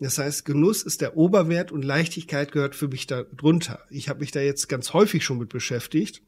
Das 0.00 0.18
heißt, 0.18 0.44
Genuss 0.44 0.82
ist 0.82 1.00
der 1.00 1.16
Oberwert 1.16 1.72
und 1.72 1.84
Leichtigkeit 1.84 2.52
gehört 2.52 2.76
für 2.76 2.88
mich 2.88 3.06
da 3.06 3.24
drunter. 3.24 3.80
Ich 3.90 4.08
habe 4.08 4.20
mich 4.20 4.30
da 4.30 4.40
jetzt 4.40 4.68
ganz 4.68 4.92
häufig 4.92 5.24
schon 5.24 5.38
mit 5.38 5.48
beschäftigt 5.48 6.22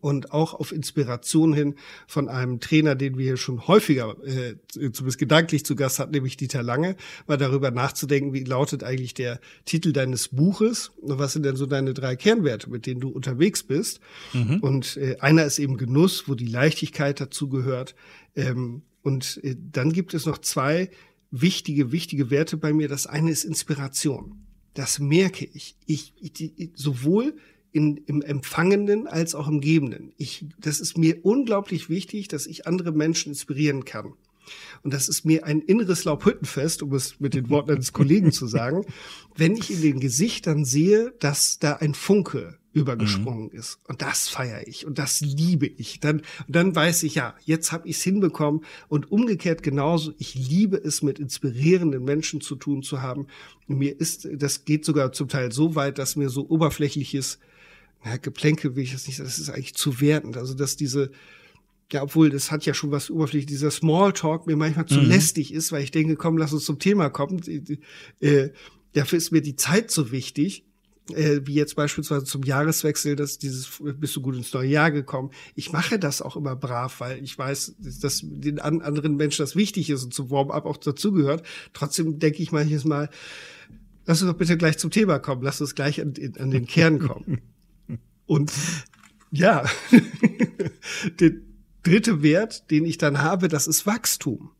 und 0.00 0.32
auch 0.32 0.54
auf 0.54 0.72
Inspiration 0.72 1.52
hin 1.52 1.74
von 2.06 2.28
einem 2.28 2.60
Trainer, 2.60 2.94
den 2.94 3.18
wir 3.18 3.24
hier 3.24 3.36
schon 3.36 3.66
häufiger, 3.66 4.16
äh, 4.24 4.56
zumindest 4.68 5.18
gedanklich 5.18 5.64
zu 5.64 5.76
Gast 5.76 5.98
hatten, 5.98 6.12
nämlich 6.12 6.36
Dieter 6.36 6.62
Lange, 6.62 6.96
mal 7.26 7.36
darüber 7.36 7.70
nachzudenken, 7.70 8.32
wie 8.32 8.44
lautet 8.44 8.84
eigentlich 8.84 9.14
der 9.14 9.40
Titel 9.64 9.92
deines 9.92 10.28
Buches 10.28 10.92
und 11.00 11.18
was 11.18 11.32
sind 11.32 11.44
denn 11.44 11.56
so 11.56 11.66
deine 11.66 11.94
drei 11.94 12.16
Kernwerte, 12.16 12.70
mit 12.70 12.86
denen 12.86 13.00
du 13.00 13.08
unterwegs 13.08 13.62
bist. 13.62 14.00
Mhm. 14.32 14.58
Und 14.60 14.96
äh, 14.96 15.16
einer 15.20 15.44
ist 15.44 15.58
eben 15.58 15.76
Genuss, 15.76 16.28
wo 16.28 16.34
die 16.34 16.46
Leichtigkeit 16.46 17.20
dazu 17.20 17.48
gehört. 17.48 17.94
Ähm, 18.36 18.82
und 19.02 19.40
äh, 19.42 19.56
dann 19.58 19.92
gibt 19.92 20.14
es 20.14 20.26
noch 20.26 20.38
zwei 20.38 20.90
wichtige, 21.30 21.92
wichtige 21.92 22.30
Werte 22.30 22.56
bei 22.56 22.72
mir. 22.72 22.88
Das 22.88 23.06
eine 23.06 23.30
ist 23.30 23.44
Inspiration. 23.44 24.46
Das 24.74 24.98
merke 24.98 25.44
ich. 25.44 25.76
Ich, 25.86 26.14
ich 26.20 26.70
sowohl 26.74 27.36
in, 27.72 27.98
im 28.06 28.22
Empfangenden 28.22 29.06
als 29.06 29.34
auch 29.34 29.48
im 29.48 29.60
Gebenden. 29.60 30.12
Ich, 30.16 30.46
das 30.58 30.80
ist 30.80 30.96
mir 30.96 31.24
unglaublich 31.24 31.88
wichtig, 31.88 32.28
dass 32.28 32.46
ich 32.46 32.66
andere 32.66 32.92
Menschen 32.92 33.30
inspirieren 33.30 33.84
kann. 33.84 34.14
Und 34.82 34.94
das 34.94 35.08
ist 35.08 35.24
mir 35.24 35.44
ein 35.44 35.60
inneres 35.60 36.04
Laubhüttenfest, 36.04 36.82
um 36.82 36.94
es 36.94 37.20
mit 37.20 37.34
den 37.34 37.50
Worten 37.50 37.72
eines 37.72 37.92
Kollegen 37.92 38.32
zu 38.32 38.46
sagen, 38.46 38.84
wenn 39.36 39.56
ich 39.56 39.70
in 39.70 39.82
den 39.82 40.00
Gesichtern 40.00 40.64
sehe, 40.64 41.12
dass 41.20 41.58
da 41.58 41.74
ein 41.74 41.94
Funke 41.94 42.58
übergesprungen 42.78 43.50
mhm. 43.52 43.58
ist. 43.58 43.80
Und 43.88 44.02
das 44.02 44.28
feiere 44.28 44.66
ich 44.66 44.86
und 44.86 44.98
das 44.98 45.20
liebe 45.20 45.66
ich. 45.66 46.00
Dann, 46.00 46.22
und 46.46 46.56
dann 46.56 46.74
weiß 46.74 47.02
ich, 47.02 47.16
ja, 47.16 47.34
jetzt 47.44 47.72
habe 47.72 47.88
ich 47.88 47.96
es 47.96 48.02
hinbekommen. 48.02 48.64
Und 48.88 49.10
umgekehrt 49.10 49.62
genauso, 49.62 50.12
ich 50.18 50.34
liebe 50.34 50.76
es, 50.76 51.02
mit 51.02 51.18
inspirierenden 51.18 52.04
Menschen 52.04 52.40
zu 52.40 52.56
tun 52.56 52.82
zu 52.82 53.02
haben. 53.02 53.26
Und 53.66 53.78
mir 53.78 53.98
ist, 53.98 54.28
das 54.32 54.64
geht 54.64 54.84
sogar 54.84 55.12
zum 55.12 55.28
Teil 55.28 55.52
so 55.52 55.74
weit, 55.74 55.98
dass 55.98 56.16
mir 56.16 56.30
so 56.30 56.48
oberflächliches 56.48 57.38
ja, 58.04 58.16
Geplänkel 58.16 58.76
will 58.76 58.84
ich 58.84 58.92
das 58.92 59.06
nicht, 59.06 59.18
das 59.18 59.38
ist 59.38 59.50
eigentlich 59.50 59.74
zu 59.74 60.00
wertend. 60.00 60.36
Also, 60.36 60.54
dass 60.54 60.76
diese, 60.76 61.10
ja, 61.92 62.02
obwohl 62.02 62.30
das 62.30 62.50
hat 62.50 62.64
ja 62.64 62.74
schon 62.74 62.90
was 62.90 63.10
oberflächlich, 63.10 63.46
dieser 63.46 63.70
Smalltalk 63.70 64.46
mir 64.46 64.56
manchmal 64.56 64.86
zu 64.86 65.00
mhm. 65.00 65.08
lästig 65.08 65.52
ist, 65.52 65.72
weil 65.72 65.82
ich 65.82 65.90
denke, 65.90 66.16
komm, 66.16 66.38
lass 66.38 66.52
uns 66.52 66.64
zum 66.64 66.78
Thema 66.78 67.10
kommen. 67.10 67.42
Äh, 68.20 68.50
dafür 68.92 69.18
ist 69.18 69.32
mir 69.32 69.42
die 69.42 69.56
Zeit 69.56 69.90
so 69.90 70.12
wichtig 70.12 70.64
äh, 71.14 71.40
wie 71.44 71.54
jetzt 71.54 71.76
beispielsweise 71.76 72.24
zum 72.24 72.42
Jahreswechsel, 72.42 73.16
dass 73.16 73.38
dieses 73.38 73.80
bist 73.80 74.14
du 74.16 74.20
gut 74.20 74.36
ins 74.36 74.52
neue 74.52 74.68
Jahr 74.68 74.90
gekommen. 74.90 75.30
Ich 75.54 75.72
mache 75.72 75.98
das 75.98 76.22
auch 76.22 76.36
immer 76.36 76.56
brav, 76.56 77.00
weil 77.00 77.22
ich 77.22 77.36
weiß, 77.36 77.76
dass 77.78 78.22
den 78.22 78.58
anderen 78.58 79.16
Menschen 79.16 79.42
das 79.42 79.56
wichtig 79.56 79.90
ist 79.90 80.04
und 80.04 80.14
zum 80.14 80.30
Warm-up 80.30 80.66
auch 80.66 80.76
dazugehört. 80.76 81.46
Trotzdem 81.72 82.18
denke 82.18 82.42
ich 82.42 82.52
manches 82.52 82.84
Mal, 82.84 83.08
lass 84.06 84.22
uns 84.22 84.30
doch 84.30 84.38
bitte 84.38 84.56
gleich 84.56 84.78
zum 84.78 84.90
Thema 84.90 85.18
kommen, 85.18 85.42
lass 85.42 85.60
uns 85.60 85.74
gleich 85.74 86.00
an, 86.00 86.14
an 86.38 86.50
den 86.50 86.66
Kern 86.66 86.98
kommen. 86.98 87.40
und 88.26 88.52
ja, 89.30 89.64
der 91.20 91.32
dritte 91.82 92.22
Wert, 92.22 92.70
den 92.70 92.84
ich 92.84 92.98
dann 92.98 93.18
habe, 93.18 93.48
das 93.48 93.66
ist 93.66 93.86
Wachstum. 93.86 94.50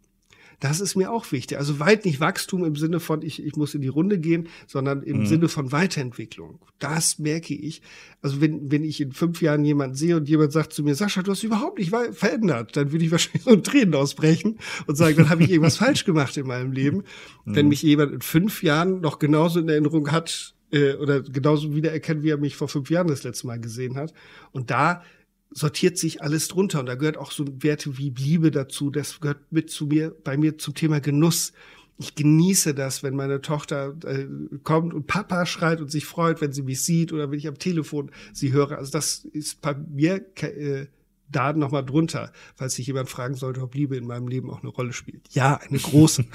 Das 0.60 0.80
ist 0.80 0.96
mir 0.96 1.12
auch 1.12 1.30
wichtig. 1.30 1.56
Also 1.56 1.78
weit 1.78 2.04
nicht 2.04 2.18
Wachstum 2.18 2.64
im 2.64 2.74
Sinne 2.74 2.98
von, 2.98 3.22
ich, 3.22 3.44
ich 3.44 3.54
muss 3.54 3.74
in 3.74 3.80
die 3.80 3.88
Runde 3.88 4.18
gehen, 4.18 4.48
sondern 4.66 5.02
im 5.02 5.20
mhm. 5.20 5.26
Sinne 5.26 5.48
von 5.48 5.70
Weiterentwicklung. 5.70 6.58
Das 6.80 7.18
merke 7.18 7.54
ich. 7.54 7.80
Also 8.22 8.40
wenn, 8.40 8.70
wenn 8.70 8.82
ich 8.82 9.00
in 9.00 9.12
fünf 9.12 9.40
Jahren 9.40 9.64
jemanden 9.64 9.94
sehe 9.94 10.16
und 10.16 10.28
jemand 10.28 10.52
sagt 10.52 10.72
zu 10.72 10.82
mir, 10.82 10.96
Sascha, 10.96 11.22
du 11.22 11.30
hast 11.30 11.44
überhaupt 11.44 11.78
nicht 11.78 11.94
verändert, 12.12 12.76
dann 12.76 12.90
würde 12.90 13.04
ich 13.04 13.10
wahrscheinlich 13.12 13.44
so 13.44 13.54
Tränen 13.56 13.94
ausbrechen 13.94 14.58
und 14.86 14.96
sagen, 14.96 15.16
dann 15.16 15.30
habe 15.30 15.44
ich 15.44 15.50
irgendwas 15.50 15.76
falsch 15.78 16.04
gemacht 16.04 16.36
in 16.36 16.46
meinem 16.46 16.72
Leben. 16.72 17.04
Mhm. 17.44 17.54
Wenn 17.54 17.68
mich 17.68 17.82
jemand 17.82 18.12
in 18.12 18.20
fünf 18.20 18.62
Jahren 18.62 19.00
noch 19.00 19.18
genauso 19.20 19.60
in 19.60 19.68
Erinnerung 19.68 20.10
hat, 20.10 20.54
äh, 20.72 20.94
oder 20.94 21.22
genauso 21.22 21.74
wiedererkennt, 21.74 22.22
wie 22.22 22.30
er 22.30 22.36
mich 22.36 22.56
vor 22.56 22.68
fünf 22.68 22.90
Jahren 22.90 23.08
das 23.08 23.22
letzte 23.22 23.46
Mal 23.46 23.60
gesehen 23.60 23.96
hat. 23.96 24.12
Und 24.52 24.70
da 24.70 25.02
sortiert 25.50 25.98
sich 25.98 26.22
alles 26.22 26.48
drunter. 26.48 26.80
Und 26.80 26.86
da 26.86 26.94
gehört 26.94 27.16
auch 27.16 27.32
so 27.32 27.44
Werte 27.60 27.98
wie 27.98 28.10
Liebe 28.10 28.50
dazu. 28.50 28.90
Das 28.90 29.20
gehört 29.20 29.40
mit 29.50 29.70
zu 29.70 29.86
mir, 29.86 30.14
bei 30.24 30.36
mir 30.36 30.58
zum 30.58 30.74
Thema 30.74 31.00
Genuss. 31.00 31.52
ich 32.00 32.14
genieße 32.14 32.74
das, 32.74 33.02
wenn 33.02 33.16
meine 33.16 33.40
Tochter 33.40 33.94
äh, 34.04 34.26
kommt 34.62 34.94
und 34.94 35.06
Papa 35.06 35.46
schreit 35.46 35.80
und 35.80 35.90
sich 35.90 36.06
freut, 36.06 36.40
wenn 36.40 36.52
sie 36.52 36.62
mich 36.62 36.82
sieht 36.82 37.12
oder 37.12 37.30
wenn 37.30 37.38
ich 37.38 37.48
am 37.48 37.58
Telefon 37.58 38.10
sie 38.32 38.52
höre. 38.52 38.78
Also 38.78 38.92
das 38.92 39.24
ist 39.32 39.60
bei 39.60 39.74
mir 39.74 40.24
äh, 40.40 40.86
da 41.30 41.52
nochmal 41.52 41.84
drunter, 41.84 42.32
falls 42.54 42.74
sich 42.74 42.86
jemand 42.86 43.08
fragen 43.08 43.34
sollte, 43.34 43.60
ob 43.62 43.74
Liebe 43.74 43.96
in 43.96 44.06
meinem 44.06 44.28
Leben 44.28 44.50
auch 44.50 44.62
eine 44.62 44.70
Rolle 44.70 44.92
spielt. 44.92 45.28
Ja, 45.30 45.56
eine 45.56 45.78
große. 45.78 46.24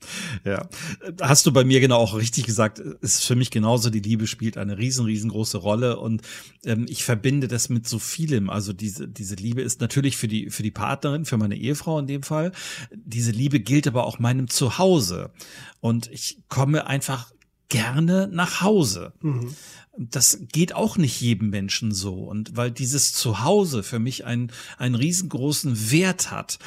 ja. 0.44 0.68
Hast 1.20 1.46
du 1.46 1.52
bei 1.52 1.64
mir 1.64 1.80
genau 1.80 1.98
auch 1.98 2.16
richtig 2.16 2.44
gesagt, 2.44 2.78
ist 2.78 3.24
für 3.24 3.36
mich 3.36 3.50
genauso, 3.50 3.90
die 3.90 4.00
Liebe 4.00 4.26
spielt 4.26 4.56
eine 4.56 4.78
riesen, 4.78 5.04
riesengroße 5.04 5.58
Rolle 5.58 5.98
und 5.98 6.22
ähm, 6.64 6.86
ich 6.88 7.04
verbinde 7.04 7.48
das 7.48 7.68
mit 7.68 7.88
so 7.88 7.98
vielem. 7.98 8.50
Also 8.50 8.72
diese, 8.72 9.08
diese 9.08 9.34
Liebe 9.34 9.62
ist 9.62 9.80
natürlich 9.80 10.16
für 10.16 10.28
die, 10.28 10.50
für 10.50 10.62
die 10.62 10.70
Partnerin, 10.70 11.24
für 11.24 11.36
meine 11.36 11.56
Ehefrau 11.56 11.98
in 11.98 12.06
dem 12.06 12.22
Fall. 12.22 12.52
Diese 12.92 13.32
Liebe 13.32 13.60
gilt 13.60 13.86
aber 13.86 14.06
auch 14.06 14.18
meinem 14.18 14.48
Zuhause. 14.48 15.30
Und 15.80 16.10
ich 16.10 16.38
komme 16.48 16.86
einfach 16.86 17.32
gerne 17.68 18.28
nach 18.30 18.60
Hause. 18.62 19.12
Mhm. 19.20 19.54
Das 19.96 20.38
geht 20.52 20.74
auch 20.74 20.96
nicht 20.96 21.20
jedem 21.20 21.50
Menschen 21.50 21.92
so. 21.92 22.14
Und 22.14 22.56
weil 22.56 22.70
dieses 22.70 23.12
Zuhause 23.12 23.82
für 23.82 23.98
mich 23.98 24.24
einen, 24.24 24.52
einen 24.76 24.94
riesengroßen 24.94 25.90
Wert 25.90 26.30
hat, 26.30 26.58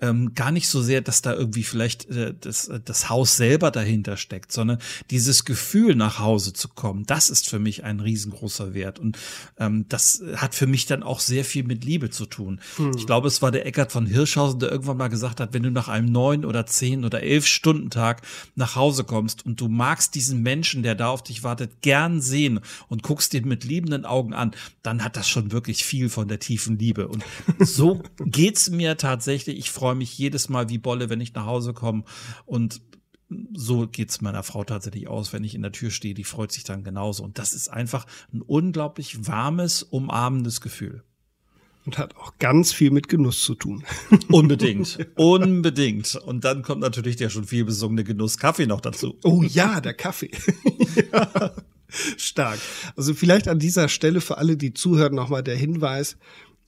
ähm, 0.00 0.34
gar 0.34 0.52
nicht 0.52 0.68
so 0.68 0.82
sehr, 0.82 1.00
dass 1.00 1.22
da 1.22 1.32
irgendwie 1.32 1.62
vielleicht 1.62 2.08
äh, 2.10 2.34
das, 2.38 2.68
äh, 2.68 2.80
das 2.84 3.08
Haus 3.08 3.36
selber 3.36 3.70
dahinter 3.70 4.16
steckt, 4.16 4.52
sondern 4.52 4.78
dieses 5.10 5.44
Gefühl, 5.44 5.94
nach 5.94 6.18
Hause 6.18 6.52
zu 6.52 6.68
kommen, 6.68 7.04
das 7.06 7.30
ist 7.30 7.48
für 7.48 7.58
mich 7.58 7.84
ein 7.84 8.00
riesengroßer 8.00 8.74
Wert. 8.74 8.98
Und 8.98 9.18
ähm, 9.58 9.86
das 9.88 10.22
hat 10.36 10.54
für 10.54 10.66
mich 10.66 10.86
dann 10.86 11.02
auch 11.02 11.20
sehr 11.20 11.44
viel 11.44 11.64
mit 11.64 11.84
Liebe 11.84 12.10
zu 12.10 12.26
tun. 12.26 12.60
Hm. 12.76 12.92
Ich 12.96 13.06
glaube, 13.06 13.28
es 13.28 13.40
war 13.40 13.50
der 13.50 13.64
Eckart 13.66 13.92
von 13.92 14.06
Hirschhausen, 14.06 14.60
der 14.60 14.70
irgendwann 14.70 14.98
mal 14.98 15.08
gesagt 15.08 15.40
hat, 15.40 15.54
wenn 15.54 15.62
du 15.62 15.70
nach 15.70 15.88
einem 15.88 16.10
neun 16.10 16.44
oder 16.44 16.66
zehn 16.66 17.04
oder 17.04 17.22
elf 17.22 17.46
Stunden 17.46 17.90
Tag 17.90 18.22
nach 18.54 18.76
Hause 18.76 19.04
kommst 19.04 19.46
und 19.46 19.60
du 19.60 19.68
magst 19.68 20.14
diesen 20.14 20.42
Menschen, 20.42 20.82
der 20.82 20.94
da 20.94 21.08
auf 21.08 21.22
dich 21.22 21.42
wartet, 21.42 21.80
gern 21.80 22.20
sehen 22.20 22.60
und 22.88 23.02
guckst 23.02 23.32
ihn 23.34 23.48
mit 23.48 23.64
liebenden 23.64 24.04
Augen 24.04 24.34
an, 24.34 24.52
dann 24.82 25.02
hat 25.02 25.16
das 25.16 25.28
schon 25.28 25.52
wirklich 25.52 25.84
viel 25.84 26.08
von 26.08 26.28
der 26.28 26.38
tiefen 26.38 26.78
Liebe. 26.78 27.08
Und 27.08 27.24
so 27.58 28.02
geht's 28.24 28.70
mir 28.70 28.96
tatsächlich. 28.96 29.58
Ich 29.58 29.70
freue 29.70 29.85
freue 29.86 29.94
mich 29.94 30.18
jedes 30.18 30.48
Mal 30.48 30.68
wie 30.68 30.78
Bolle, 30.78 31.10
wenn 31.10 31.20
ich 31.20 31.32
nach 31.34 31.46
Hause 31.46 31.72
komme. 31.72 32.02
Und 32.44 32.80
so 33.54 33.86
geht's 33.86 34.20
meiner 34.20 34.42
Frau 34.42 34.64
tatsächlich 34.64 35.06
aus, 35.06 35.32
wenn 35.32 35.44
ich 35.44 35.54
in 35.54 35.62
der 35.62 35.70
Tür 35.70 35.92
stehe. 35.92 36.12
Die 36.12 36.24
freut 36.24 36.50
sich 36.50 36.64
dann 36.64 36.82
genauso. 36.82 37.22
Und 37.22 37.38
das 37.38 37.52
ist 37.52 37.68
einfach 37.68 38.04
ein 38.32 38.42
unglaublich 38.42 39.28
warmes, 39.28 39.84
umarmendes 39.84 40.60
Gefühl. 40.60 41.04
Und 41.84 41.98
hat 41.98 42.16
auch 42.16 42.36
ganz 42.40 42.72
viel 42.72 42.90
mit 42.90 43.08
Genuss 43.08 43.44
zu 43.44 43.54
tun. 43.54 43.84
Unbedingt. 44.28 45.06
Unbedingt. 45.14 46.16
Und 46.16 46.42
dann 46.42 46.62
kommt 46.62 46.80
natürlich 46.80 47.14
der 47.14 47.30
schon 47.30 47.44
viel 47.44 47.64
besungene 47.64 48.02
Genuss 48.02 48.38
Kaffee 48.38 48.66
noch 48.66 48.80
dazu. 48.80 49.16
Oh 49.22 49.44
ja, 49.44 49.80
der 49.80 49.94
Kaffee. 49.94 50.32
ja. 51.12 51.52
Stark. 51.88 52.58
Also 52.96 53.14
vielleicht 53.14 53.46
an 53.46 53.60
dieser 53.60 53.88
Stelle 53.88 54.20
für 54.20 54.38
alle, 54.38 54.56
die 54.56 54.74
zuhören, 54.74 55.14
nochmal 55.14 55.44
der 55.44 55.54
Hinweis, 55.54 56.16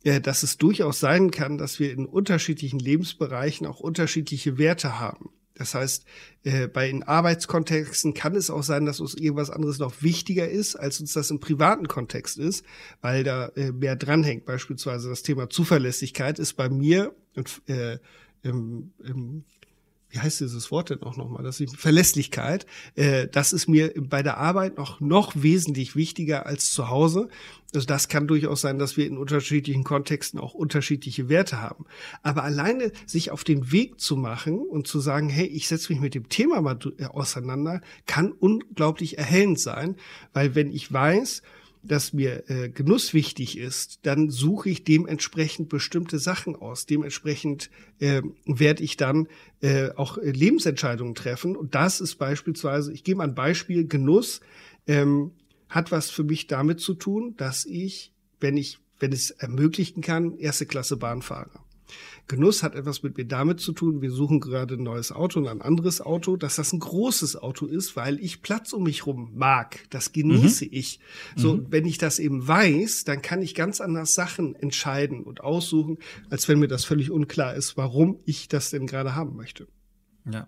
dass 0.05 0.43
es 0.43 0.57
durchaus 0.59 1.01
sein 1.01 1.31
kann, 1.31 1.59
dass 1.59 1.81
wir 1.81 1.93
in 1.93 2.07
unterschiedlichen 2.07 2.79
Lebensbereichen 2.79 3.67
auch 3.67 3.81
unterschiedliche 3.81 4.57
Werte 4.57 4.99
haben. 4.99 5.31
Das 5.59 5.75
heißt, 5.75 6.05
äh, 6.45 6.69
bei 6.69 6.87
den 6.87 7.03
Arbeitskontexten 7.03 8.15
kann 8.15 8.37
es 8.37 8.49
auch 8.49 8.63
sein, 8.63 8.87
dass 8.87 9.01
uns 9.01 9.15
irgendwas 9.15 9.51
anderes 9.51 9.79
noch 9.81 10.03
wichtiger 10.03 10.49
ist, 10.49 10.77
als 10.77 11.01
uns 11.01 11.13
das 11.13 11.31
im 11.31 11.41
privaten 11.41 11.89
Kontext 11.89 12.39
ist, 12.39 12.65
weil 13.01 13.25
da 13.25 13.49
äh, 13.57 13.73
mehr 13.73 13.97
dranhängt. 13.97 14.45
Beispielsweise 14.45 15.09
das 15.09 15.25
Thema 15.25 15.51
Zuverlässigkeit 15.51 16.39
ist 16.39 16.55
bei 16.55 16.69
mir 16.69 17.13
und 17.35 17.61
äh, 17.67 17.99
im, 18.43 18.93
im 19.05 19.45
wie 20.11 20.21
heißt 20.21 20.41
dieses 20.41 20.71
Wort 20.71 20.91
denn 20.91 21.03
auch 21.03 21.17
nochmal? 21.17 21.43
Das 21.43 21.61
ist 21.61 21.77
Verlässlichkeit. 21.77 22.67
Äh, 22.95 23.29
das 23.29 23.53
ist 23.53 23.69
mir 23.69 23.93
bei 23.97 24.23
der 24.23 24.39
Arbeit 24.39 24.79
noch, 24.79 25.01
noch 25.01 25.33
wesentlich 25.37 25.97
wichtiger 25.97 26.47
als 26.47 26.71
zu 26.71 26.89
Hause. 26.89 27.29
Also 27.75 27.87
das 27.87 28.09
kann 28.09 28.27
durchaus 28.27 28.63
sein, 28.63 28.79
dass 28.79 28.97
wir 28.97 29.07
in 29.07 29.19
unterschiedlichen 29.19 29.85
Kontexten 29.85 30.41
auch 30.41 30.55
unterschiedliche 30.55 31.29
Werte 31.29 31.61
haben. 31.61 31.85
Aber 32.23 32.43
alleine 32.43 32.93
sich 33.05 33.31
auf 33.31 33.45
den 33.45 33.71
Weg 33.71 34.01
zu 34.01 34.17
machen 34.17 34.59
und 34.59 34.87
zu 34.87 35.01
sagen, 35.01 35.29
hey, 35.29 35.47
ich 35.47 35.69
setze 35.69 35.93
mich 35.93 36.01
mit 36.01 36.15
dem 36.15 36.31
Thema 36.31 36.63
mal 36.63 36.79
äh, 36.99 37.05
auseinander, 37.05 37.83
kann 38.07 38.33
unglaublich 38.33 39.19
erhellend 39.19 39.61
sein, 39.61 39.97
weil 40.33 40.55
wenn 40.55 40.73
ich 40.73 40.91
weiß, 40.91 41.43
dass 41.89 42.13
mir 42.13 42.49
äh, 42.49 42.69
Genuss 42.69 43.15
wichtig 43.15 43.59
ist, 43.59 44.01
dann 44.03 44.31
suche 44.31 44.71
ich 44.71 44.85
dementsprechend 44.85 45.69
bestimmte 45.69 46.19
Sachen 46.19 46.55
aus. 46.55 46.87
Dementsprechend 46.87 47.71
äh, 47.99 48.23
werde 48.47 48.83
ich 48.83 48.97
dann 48.97 49.29
äh, 49.61 49.91
auch 49.97 50.19
äh, 50.19 50.31
Lebensentscheidungen 50.31 51.15
treffen. 51.15 51.57
Und 51.57 51.75
das 51.75 52.01
ist 52.01 52.17
beispielsweise, 52.17 52.93
ich 52.93 53.05
gebe 53.05 53.19
mal 53.19 53.25
ein 53.25 53.35
Beispiel, 53.35 53.87
Genuss 53.87 54.41
ähm, 54.87 55.33
hat 55.69 55.91
was 55.91 56.11
für 56.11 56.25
mich 56.25 56.47
damit 56.47 56.81
zu 56.81 56.95
tun, 56.95 57.35
dass 57.37 57.65
ich, 57.65 58.13
wenn 58.41 58.57
ich, 58.57 58.79
wenn 59.01 59.13
es 59.13 59.31
ermöglichen 59.31 60.03
kann, 60.03 60.39
erste 60.39 60.67
Klasse 60.67 60.97
Bahn 60.97 61.23
fahre. 61.23 61.61
Genuss 62.27 62.63
hat 62.63 62.75
etwas 62.75 63.03
mit 63.03 63.17
mir 63.17 63.25
damit 63.25 63.61
zu 63.61 63.73
tun, 63.73 64.03
wir 64.03 64.11
suchen 64.11 64.41
gerade 64.41 64.75
ein 64.75 64.83
neues 64.83 65.13
Auto 65.13 65.41
und 65.41 65.49
ein 65.49 65.63
anderes 65.63 66.01
Auto, 66.01 66.37
dass 66.37 66.57
das 66.57 66.73
ein 66.73 66.81
großes 66.81 67.37
Auto 67.37 67.67
ist, 67.67 67.97
weil 67.97 68.19
ich 68.21 68.43
Platz 68.43 68.73
um 68.73 68.83
mich 68.85 69.07
rum 69.07 69.33
mag. 69.35 69.81
Das 69.91 70.13
genieße 70.13 70.67
mhm. 70.67 70.71
ich. 70.73 71.01
So, 71.37 71.57
mhm. 71.57 71.67
wenn 71.71 71.87
ich 71.87 71.99
das 71.99 72.19
eben 72.19 72.47
weiß, 72.47 73.05
dann 73.05 73.23
kann 73.23 73.43
ich 73.43 73.55
ganz 73.55 73.81
anders 73.81 74.15
Sachen 74.15 74.55
entscheiden 74.55 75.23
und 75.23 75.41
aussuchen, 75.41 75.99
als 76.31 76.49
wenn 76.49 76.59
mir 76.59 76.69
das 76.69 76.85
völlig 76.85 77.11
unklar 77.11 77.55
ist, 77.55 77.77
warum 77.77 78.21
ich 78.25 78.49
das 78.49 78.71
denn 78.71 78.87
gerade 78.87 79.15
haben 79.15 79.37
möchte. 79.37 79.67
Ja 80.31 80.47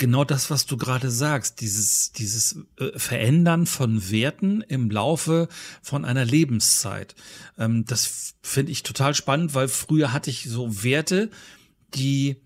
genau 0.00 0.24
das, 0.24 0.50
was 0.50 0.66
du 0.66 0.76
gerade 0.76 1.10
sagst, 1.10 1.60
dieses, 1.60 2.10
dieses 2.10 2.58
äh, 2.78 2.98
Verändern 2.98 3.66
von 3.66 4.10
Werten 4.10 4.62
im 4.62 4.90
Laufe 4.90 5.48
von 5.82 6.04
einer 6.04 6.24
Lebenszeit. 6.24 7.14
Ähm, 7.56 7.84
das 7.84 8.34
finde 8.42 8.72
ich 8.72 8.82
total 8.82 9.14
spannend, 9.14 9.54
weil 9.54 9.68
früher 9.68 10.12
hatte 10.12 10.30
ich 10.30 10.44
so 10.44 10.82
Werte, 10.82 11.30
die 11.94 12.40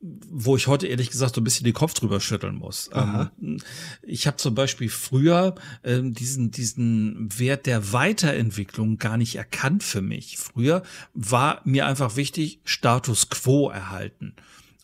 wo 0.00 0.56
ich 0.56 0.66
heute 0.66 0.86
ehrlich 0.86 1.10
gesagt 1.10 1.34
so 1.34 1.40
ein 1.40 1.44
bisschen 1.44 1.64
den 1.64 1.72
Kopf 1.72 1.94
drüber 1.94 2.20
schütteln 2.20 2.54
muss. 2.54 2.90
Ähm, 2.92 3.58
ich 4.02 4.26
habe 4.26 4.36
zum 4.36 4.54
Beispiel 4.54 4.90
früher 4.90 5.54
ähm, 5.82 6.12
diesen, 6.12 6.50
diesen 6.50 7.28
Wert 7.38 7.66
der 7.66 7.92
Weiterentwicklung 7.92 8.98
gar 8.98 9.16
nicht 9.16 9.36
erkannt 9.36 9.82
für 9.82 10.02
mich. 10.02 10.38
Früher 10.38 10.82
war 11.14 11.62
mir 11.64 11.86
einfach 11.86 12.16
wichtig, 12.16 12.60
Status 12.64 13.30
quo 13.30 13.70
erhalten. 13.70 14.34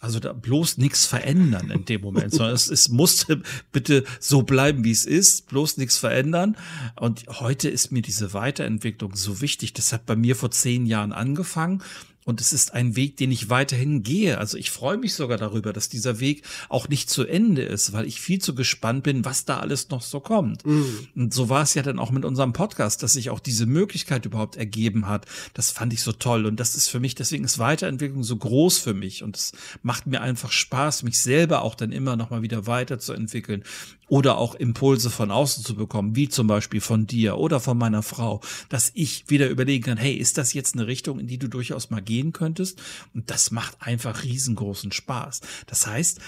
Also 0.03 0.19
da 0.19 0.33
bloß 0.33 0.79
nichts 0.79 1.07
verändern 1.07 1.71
in 1.71 1.85
dem 1.85 2.01
Moment, 2.01 2.33
sondern 2.33 2.57
es, 2.57 2.69
es 2.69 2.89
musste 2.89 3.41
bitte 3.71 4.03
so 4.19 4.43
bleiben, 4.43 4.83
wie 4.83 4.91
es 4.91 5.05
ist, 5.05 5.47
bloß 5.47 5.77
nichts 5.77 5.97
verändern. 5.97 6.57
Und 6.97 7.25
heute 7.29 7.69
ist 7.69 7.93
mir 7.93 8.03
diese 8.03 8.33
Weiterentwicklung 8.33 9.15
so 9.15 9.41
wichtig. 9.41 9.75
Das 9.75 9.93
hat 9.93 10.05
bei 10.05 10.17
mir 10.17 10.35
vor 10.35 10.51
zehn 10.51 10.87
Jahren 10.87 11.13
angefangen 11.13 11.85
und 12.25 12.41
es 12.41 12.53
ist 12.53 12.73
ein 12.73 12.95
Weg, 12.95 13.17
den 13.17 13.33
ich 13.33 13.51
weiterhin 13.51 14.03
gehe. 14.03 14.39
Also 14.39 14.57
ich 14.57 14.71
freue 14.71 14.97
mich 14.97 15.15
sogar 15.15 15.39
darüber, 15.39 15.73
dass 15.73 15.89
dieser 15.89 16.21
Weg 16.21 16.45
auch 16.69 16.89
nicht 16.89 17.11
zu 17.11 17.25
Ende 17.25 17.63
ist, 17.63 17.93
weil 17.93 18.07
ich 18.07 18.21
viel 18.21 18.41
zu 18.41 18.55
gespannt 18.55 19.03
bin, 19.03 19.25
was 19.25 19.45
da 19.45 19.59
alles 19.59 19.89
noch 19.91 20.03
so 20.03 20.21
kommt. 20.21 20.65
Mhm. 20.65 21.09
Und 21.17 21.35
so 21.35 21.49
war 21.49 21.63
es 21.63 21.75
ja 21.75 21.83
dann 21.83 21.99
auch 21.99 22.11
mit 22.11 22.25
unserem 22.25 22.53
Podcast, 22.53 23.03
dass 23.03 23.15
sich 23.15 23.31
auch 23.31 23.41
diese 23.41 23.67
Möglichkeit 23.67 24.25
überhaupt 24.25 24.57
ergeben 24.57 25.09
hat. 25.09 25.27
Das 25.55 25.71
fand 25.71 25.93
ich 25.93 26.03
so 26.03 26.13
toll. 26.13 26.47
Und 26.47 26.61
das 26.61 26.77
ist 26.77 26.89
für 26.89 27.01
mich, 27.01 27.15
deswegen 27.15 27.45
ist 27.45 27.59
Weiterentwicklung 27.59 28.23
so 28.23 28.37
groß 28.37 28.79
für 28.79 28.95
mich. 28.95 29.23
Und 29.23 29.37
es 29.37 29.53
macht 29.83 30.07
mir 30.07 30.21
einfach 30.21 30.53
Spaß, 30.53 31.03
mich 31.03 31.19
selber 31.19 31.63
auch 31.63 31.75
dann 31.75 31.91
immer 31.91 32.17
noch 32.17 32.31
mal 32.31 32.43
wieder 32.43 32.67
weiterzuentwickeln 32.67 33.65
oder 34.13 34.37
auch 34.37 34.55
Impulse 34.55 35.09
von 35.09 35.31
außen 35.31 35.65
zu 35.65 35.75
bekommen, 35.75 36.15
wie 36.15 36.29
zum 36.29 36.47
Beispiel 36.47 36.83
von 36.83 37.07
dir 37.07 37.39
oder 37.39 37.61
von 37.61 37.79
meiner 37.79 38.03
Frau, 38.03 38.43
dass 38.69 38.91
ich 38.93 39.31
wieder 39.31 39.49
überlegen 39.49 39.85
kann, 39.85 39.97
hey, 39.97 40.13
ist 40.13 40.37
das 40.37 40.53
jetzt 40.53 40.75
eine 40.75 40.87
Richtung, 40.87 41.19
in 41.19 41.29
die 41.29 41.39
du 41.39 41.49
durchaus 41.49 41.89
mal 41.89 42.03
gehen 42.03 42.35
könntest? 42.35 42.79
Und 43.15 43.31
das 43.31 43.53
macht 43.53 43.81
einfach 43.81 44.23
riesengroßen 44.23 44.93
Spaß. 44.93 45.41
Das 45.65 45.87
heißt, 45.87 46.21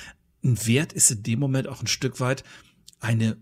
ein 0.42 0.66
Wert 0.66 0.94
ist 0.94 1.10
in 1.10 1.24
dem 1.24 1.38
Moment 1.40 1.68
auch 1.68 1.82
ein 1.82 1.86
Stück 1.86 2.20
weit 2.20 2.42
eine 3.00 3.36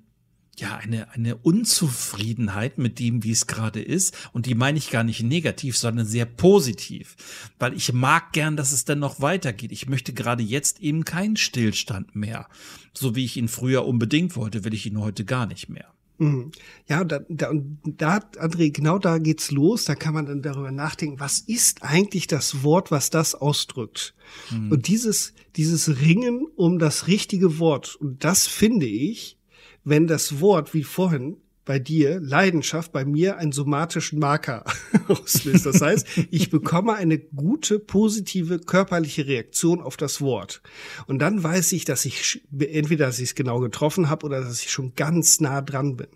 ja, 0.59 0.77
eine, 0.77 1.11
eine 1.13 1.37
Unzufriedenheit 1.37 2.77
mit 2.79 2.99
dem, 2.99 3.25
wie 3.25 3.31
es 3.31 3.47
gerade 3.47 3.81
ist. 3.81 4.15
Und 4.33 4.47
die 4.47 4.55
meine 4.55 4.79
ich 4.79 4.91
gar 4.91 5.03
nicht 5.03 5.23
negativ, 5.23 5.77
sondern 5.79 6.07
sehr 6.07 6.27
positiv. 6.27 7.17
Weil 7.59 7.75
ich 7.75 7.93
mag 7.93 8.33
gern, 8.33 8.57
dass 8.57 8.73
es 8.73 8.85
dann 8.85 8.99
noch 8.99 9.21
weitergeht. 9.21 9.73
Ich 9.73 9.89
möchte 9.89 10.13
gerade 10.13 10.43
jetzt 10.43 10.81
eben 10.81 11.05
keinen 11.05 11.37
Stillstand 11.37 12.15
mehr. 12.15 12.49
So 12.93 13.15
wie 13.15 13.25
ich 13.25 13.37
ihn 13.37 13.49
früher 13.49 13.87
unbedingt 13.87 14.37
wollte, 14.37 14.65
will 14.65 14.75
ich 14.75 14.87
ihn 14.87 15.01
heute 15.01 15.25
gar 15.25 15.47
nicht 15.47 15.71
mehr. 15.71 15.93
Mhm. 16.19 16.53
Ja, 16.87 17.03
da, 17.05 17.21
da, 17.29 17.49
und 17.49 17.79
da, 17.85 18.19
André, 18.39 18.71
genau 18.71 18.99
da 18.99 19.17
geht's 19.19 19.51
los. 19.51 19.85
Da 19.85 19.95
kann 19.95 20.13
man 20.13 20.27
dann 20.27 20.43
darüber 20.43 20.71
nachdenken, 20.71 21.19
was 21.19 21.41
ist 21.41 21.83
eigentlich 21.83 22.27
das 22.27 22.63
Wort, 22.63 22.91
was 22.91 23.09
das 23.09 23.35
ausdrückt? 23.35 24.15
Mhm. 24.51 24.71
Und 24.71 24.89
dieses, 24.89 25.33
dieses 25.57 26.01
Ringen 26.01 26.47
um 26.57 26.79
das 26.79 27.07
richtige 27.07 27.59
Wort, 27.59 27.97
und 27.97 28.23
das 28.23 28.47
finde 28.47 28.87
ich, 28.87 29.39
wenn 29.85 30.07
das 30.07 30.41
Wort, 30.41 30.75
wie 30.75 30.85
vorhin, 30.85 31.37
bei 31.65 31.79
dir 31.79 32.19
Leidenschaft 32.21 32.93
bei 32.93 33.05
mir 33.05 33.37
einen 33.39 33.53
somatischen 33.53 34.19
Marker 34.19 34.65
auslöst. 35.09 35.65
Das 35.65 35.81
heißt, 35.81 36.07
ich 36.31 36.51
bekomme 36.51 36.95
eine 36.95 37.19
gute, 37.19 37.79
positive 37.79 38.59
körperliche 38.59 39.27
Reaktion 39.27 39.81
auf 39.81 39.97
das 39.97 40.21
Wort. 40.21 40.61
Und 41.07 41.21
dann 41.21 41.43
weiß 41.43 41.73
ich, 41.73 41.85
dass 41.85 42.05
ich 42.05 42.43
entweder, 42.59 43.07
dass 43.07 43.19
ich 43.19 43.31
es 43.31 43.35
genau 43.35 43.61
getroffen 43.61 44.11
habe 44.11 44.27
oder 44.27 44.41
dass 44.41 44.63
ich 44.63 44.73
schon 44.73 44.95
ganz 44.97 45.41
nah 45.41 45.63
dran 45.63 45.97
bin. 45.97 46.09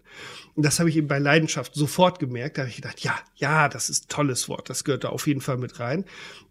Und 0.56 0.64
das 0.64 0.80
habe 0.80 0.88
ich 0.88 0.96
eben 0.96 1.06
bei 1.06 1.18
Leidenschaft 1.18 1.74
sofort 1.74 2.18
gemerkt. 2.18 2.58
Da 2.58 2.62
habe 2.62 2.70
ich 2.70 2.76
gedacht, 2.76 3.00
ja, 3.00 3.16
ja, 3.36 3.68
das 3.68 3.88
ist 3.88 4.08
tolles 4.08 4.48
Wort. 4.48 4.68
Das 4.68 4.82
gehört 4.82 5.04
da 5.04 5.10
auf 5.10 5.26
jeden 5.28 5.42
Fall 5.42 5.58
mit 5.58 5.78
rein. 5.78 6.04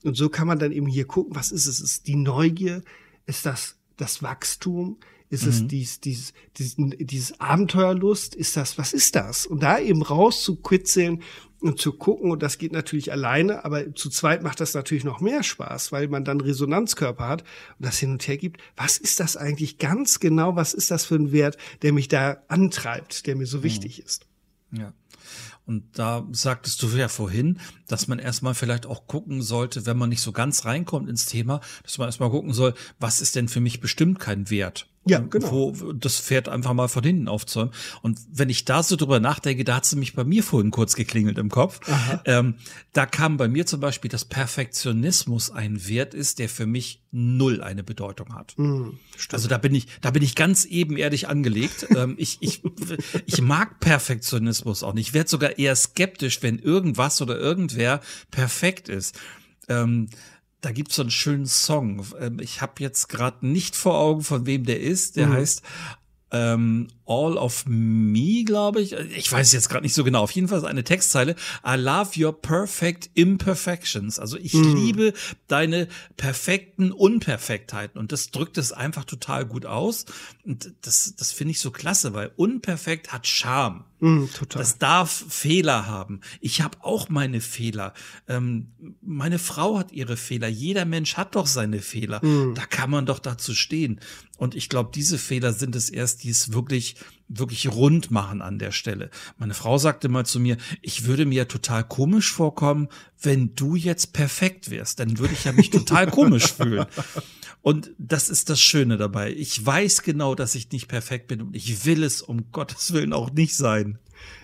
Und 0.03 0.15
so 0.15 0.29
kann 0.29 0.47
man 0.47 0.59
dann 0.59 0.71
eben 0.71 0.87
hier 0.87 1.05
gucken, 1.05 1.35
was 1.35 1.51
ist 1.51 1.65
es? 1.65 1.81
Ist 1.81 2.07
die 2.07 2.15
Neugier? 2.15 2.81
Ist 3.25 3.45
das 3.45 3.77
das 3.97 4.23
Wachstum? 4.23 4.99
Ist 5.35 5.43
mhm. 5.43 5.49
es 5.49 5.67
dies, 5.67 5.99
dies, 5.99 6.33
diesen, 6.57 6.95
dieses 6.97 7.39
Abenteuerlust? 7.39 8.35
Ist 8.35 8.55
das, 8.55 8.77
was 8.77 8.93
ist 8.93 9.15
das? 9.15 9.45
Und 9.45 9.61
da 9.61 9.79
eben 9.79 10.01
rauszukitzeln 10.01 11.21
und 11.59 11.79
zu 11.79 11.93
gucken, 11.93 12.31
und 12.31 12.41
das 12.41 12.57
geht 12.57 12.71
natürlich 12.71 13.11
alleine, 13.11 13.65
aber 13.65 13.93
zu 13.95 14.09
zweit 14.09 14.43
macht 14.43 14.59
das 14.61 14.73
natürlich 14.73 15.03
noch 15.03 15.19
mehr 15.19 15.43
Spaß, 15.43 15.91
weil 15.91 16.07
man 16.07 16.23
dann 16.23 16.39
Resonanzkörper 16.39 17.27
hat 17.27 17.41
und 17.77 17.85
das 17.85 17.99
hin 17.99 18.11
und 18.11 18.27
her 18.27 18.37
gibt. 18.37 18.61
Was 18.77 18.97
ist 18.97 19.19
das 19.19 19.35
eigentlich 19.35 19.77
ganz 19.77 20.19
genau? 20.19 20.55
Was 20.55 20.73
ist 20.73 20.89
das 20.89 21.05
für 21.05 21.15
ein 21.15 21.31
Wert, 21.31 21.57
der 21.81 21.91
mich 21.91 22.07
da 22.07 22.37
antreibt, 22.47 23.27
der 23.27 23.35
mir 23.35 23.47
so 23.47 23.59
mhm. 23.59 23.63
wichtig 23.63 24.01
ist? 24.01 24.25
Ja. 24.71 24.93
Und 25.65 25.97
da 25.97 26.27
sagtest 26.31 26.81
du 26.83 26.87
ja 26.89 27.07
vorhin, 27.07 27.59
dass 27.87 28.07
man 28.07 28.19
erstmal 28.19 28.53
vielleicht 28.53 28.85
auch 28.85 29.07
gucken 29.07 29.41
sollte, 29.41 29.85
wenn 29.85 29.97
man 29.97 30.09
nicht 30.09 30.21
so 30.21 30.31
ganz 30.31 30.65
reinkommt 30.65 31.09
ins 31.09 31.25
Thema, 31.25 31.59
dass 31.83 31.97
man 31.97 32.07
erstmal 32.07 32.29
gucken 32.29 32.53
soll, 32.53 32.75
was 32.99 33.19
ist 33.21 33.35
denn 33.35 33.47
für 33.47 33.61
mich 33.61 33.79
bestimmt 33.79 34.19
kein 34.19 34.49
Wert? 34.49 34.87
Ja, 35.07 35.19
genau. 35.19 35.51
Wo 35.51 35.93
das 35.93 36.19
Pferd 36.19 36.49
einfach 36.49 36.73
mal 36.73 36.87
von 36.87 37.03
hinten 37.03 37.27
aufzäumen. 37.27 37.71
Und 38.01 38.19
wenn 38.31 38.49
ich 38.49 38.65
da 38.65 38.81
so 38.81 38.95
drüber 38.95 39.19
nachdenke, 39.19 39.63
da 39.63 39.75
hat 39.75 39.85
sie 39.85 39.97
mich 39.97 40.15
bei 40.15 40.23
mir 40.23 40.41
vorhin 40.41 40.71
kurz 40.71 40.95
geklingelt 40.95 41.37
im 41.37 41.49
Kopf. 41.49 41.79
Ähm, 42.25 42.55
da 42.91 43.05
kam 43.05 43.37
bei 43.37 43.47
mir 43.47 43.67
zum 43.67 43.79
Beispiel, 43.81 44.09
dass 44.09 44.25
Perfektionismus 44.25 45.51
ein 45.51 45.87
Wert 45.87 46.15
ist, 46.15 46.39
der 46.39 46.49
für 46.49 46.65
mich 46.65 47.03
null 47.11 47.61
eine 47.61 47.83
Bedeutung 47.83 48.33
hat. 48.33 48.55
Mm, 48.57 48.89
also 49.31 49.47
da 49.47 49.59
bin 49.59 49.75
ich, 49.75 49.87
da 50.01 50.09
bin 50.09 50.23
ich 50.23 50.33
ganz 50.33 50.65
ebenerdig 50.65 51.27
angelegt. 51.27 51.87
ähm, 51.95 52.15
ich, 52.17 52.37
ich, 52.41 52.63
ich 53.27 53.41
mag 53.41 53.79
Perfektionismus 53.79 54.81
auch 54.81 54.93
nicht. 54.95 55.09
Ich 55.09 55.13
werde 55.13 55.29
sogar 55.29 55.59
eher 55.59 55.75
skeptisch, 55.75 56.41
wenn 56.41 56.57
irgendwas 56.57 57.21
oder 57.21 57.37
irgendwer 57.37 58.01
perfekt 58.31 58.89
ist. 58.89 59.19
Ähm, 59.67 60.09
da 60.65 60.71
gibt's 60.71 60.95
so 60.95 61.03
einen 61.03 61.11
schönen 61.11 61.45
Song. 61.45 62.03
Ähm, 62.19 62.39
ich 62.39 62.59
habe 62.61 62.73
jetzt 62.79 63.07
gerade 63.07 63.45
nicht 63.45 63.75
vor 63.75 63.99
Augen, 63.99 64.23
von 64.23 64.47
wem 64.47 64.65
der 64.65 64.79
ist. 64.79 65.15
Der 65.15 65.27
mhm. 65.27 65.33
heißt 65.33 65.61
ähm, 66.31 66.87
All 67.07 67.37
of 67.37 67.65
Me, 67.67 68.43
glaube 68.43 68.81
ich. 68.81 68.93
Ich 68.93 69.31
weiß 69.31 69.51
jetzt 69.51 69.69
gerade 69.69 69.83
nicht 69.83 69.93
so 69.93 70.03
genau. 70.03 70.23
Auf 70.23 70.31
jeden 70.31 70.47
Fall 70.47 70.57
ist 70.57 70.63
eine 70.63 70.83
Textzeile. 70.83 71.35
I 71.65 71.75
love 71.75 72.19
your 72.19 72.33
perfect 72.33 73.11
imperfections. 73.13 74.19
Also 74.19 74.37
ich 74.37 74.53
mm. 74.53 74.75
liebe 74.75 75.13
deine 75.47 75.87
perfekten 76.17 76.91
Unperfektheiten. 76.91 77.99
Und 77.99 78.11
das 78.11 78.31
drückt 78.31 78.57
es 78.57 78.71
einfach 78.71 79.05
total 79.05 79.45
gut 79.45 79.65
aus. 79.65 80.05
Und 80.45 80.73
das, 80.81 81.13
das 81.15 81.31
finde 81.31 81.51
ich 81.51 81.59
so 81.59 81.71
klasse, 81.71 82.13
weil 82.13 82.31
unperfekt 82.35 83.13
hat 83.13 83.27
Charme. 83.27 83.85
Mm, 83.99 84.25
total. 84.33 84.61
Das 84.61 84.77
darf 84.77 85.25
Fehler 85.29 85.87
haben. 85.87 86.21
Ich 86.41 86.61
habe 86.61 86.77
auch 86.81 87.09
meine 87.09 87.39
Fehler. 87.39 87.93
Ähm, 88.27 88.71
meine 89.01 89.39
Frau 89.39 89.77
hat 89.77 89.91
ihre 89.91 90.17
Fehler. 90.17 90.47
Jeder 90.47 90.85
Mensch 90.85 91.15
hat 91.15 91.35
doch 91.35 91.47
seine 91.47 91.81
Fehler. 91.81 92.23
Mm. 92.25 92.55
Da 92.55 92.65
kann 92.65 92.89
man 92.89 93.05
doch 93.05 93.19
dazu 93.19 93.53
stehen. 93.53 94.01
Und 94.37 94.53
ich 94.53 94.67
glaube, 94.67 94.91
diese 94.93 95.17
Fehler 95.17 95.53
sind 95.53 95.75
es 95.75 95.89
erst, 95.89 96.23
die 96.23 96.29
es 96.29 96.51
wirklich 96.51 96.94
wirklich 97.27 97.71
rund 97.71 98.11
machen 98.11 98.41
an 98.41 98.59
der 98.59 98.71
Stelle. 98.71 99.09
Meine 99.37 99.53
Frau 99.53 99.77
sagte 99.77 100.09
mal 100.09 100.25
zu 100.25 100.39
mir, 100.39 100.57
ich 100.81 101.05
würde 101.05 101.25
mir 101.25 101.47
total 101.47 101.83
komisch 101.83 102.31
vorkommen, 102.31 102.87
wenn 103.21 103.55
du 103.55 103.75
jetzt 103.75 104.13
perfekt 104.13 104.69
wärst, 104.69 104.99
dann 104.99 105.17
würde 105.17 105.33
ich 105.33 105.45
ja 105.45 105.51
mich 105.51 105.69
total 105.69 106.09
komisch 106.09 106.53
fühlen. 106.53 106.85
Und 107.61 107.91
das 107.97 108.29
ist 108.29 108.49
das 108.49 108.61
Schöne 108.61 108.97
dabei. 108.97 109.33
Ich 109.33 109.65
weiß 109.65 110.03
genau, 110.03 110.35
dass 110.35 110.53
ich 110.53 110.71
nicht 110.71 110.87
perfekt 110.87 111.27
bin 111.27 111.41
und 111.41 111.55
ich 111.55 111.85
will 111.85 112.03
es 112.03 112.21
um 112.21 112.51
Gottes 112.51 112.93
Willen 112.93 113.13
auch 113.13 113.31
nicht 113.31 113.55
sein. 113.55 113.97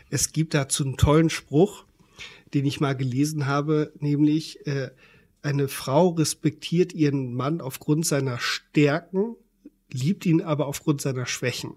Es 0.10 0.32
gibt 0.32 0.54
dazu 0.54 0.84
einen 0.84 0.98
tollen 0.98 1.30
Spruch, 1.30 1.86
den 2.54 2.66
ich 2.66 2.80
mal 2.80 2.96
gelesen 2.96 3.46
habe, 3.46 3.94
nämlich 4.00 4.66
äh, 4.66 4.90
eine 5.42 5.68
Frau 5.68 6.10
respektiert 6.10 6.94
ihren 6.94 7.34
Mann 7.34 7.62
aufgrund 7.62 8.06
seiner 8.06 8.40
Stärken, 8.40 9.36
liebt 9.92 10.26
ihn 10.26 10.42
aber 10.42 10.68
aufgrund 10.68 11.02
seiner 11.02 11.26
Schwächen. 11.26 11.76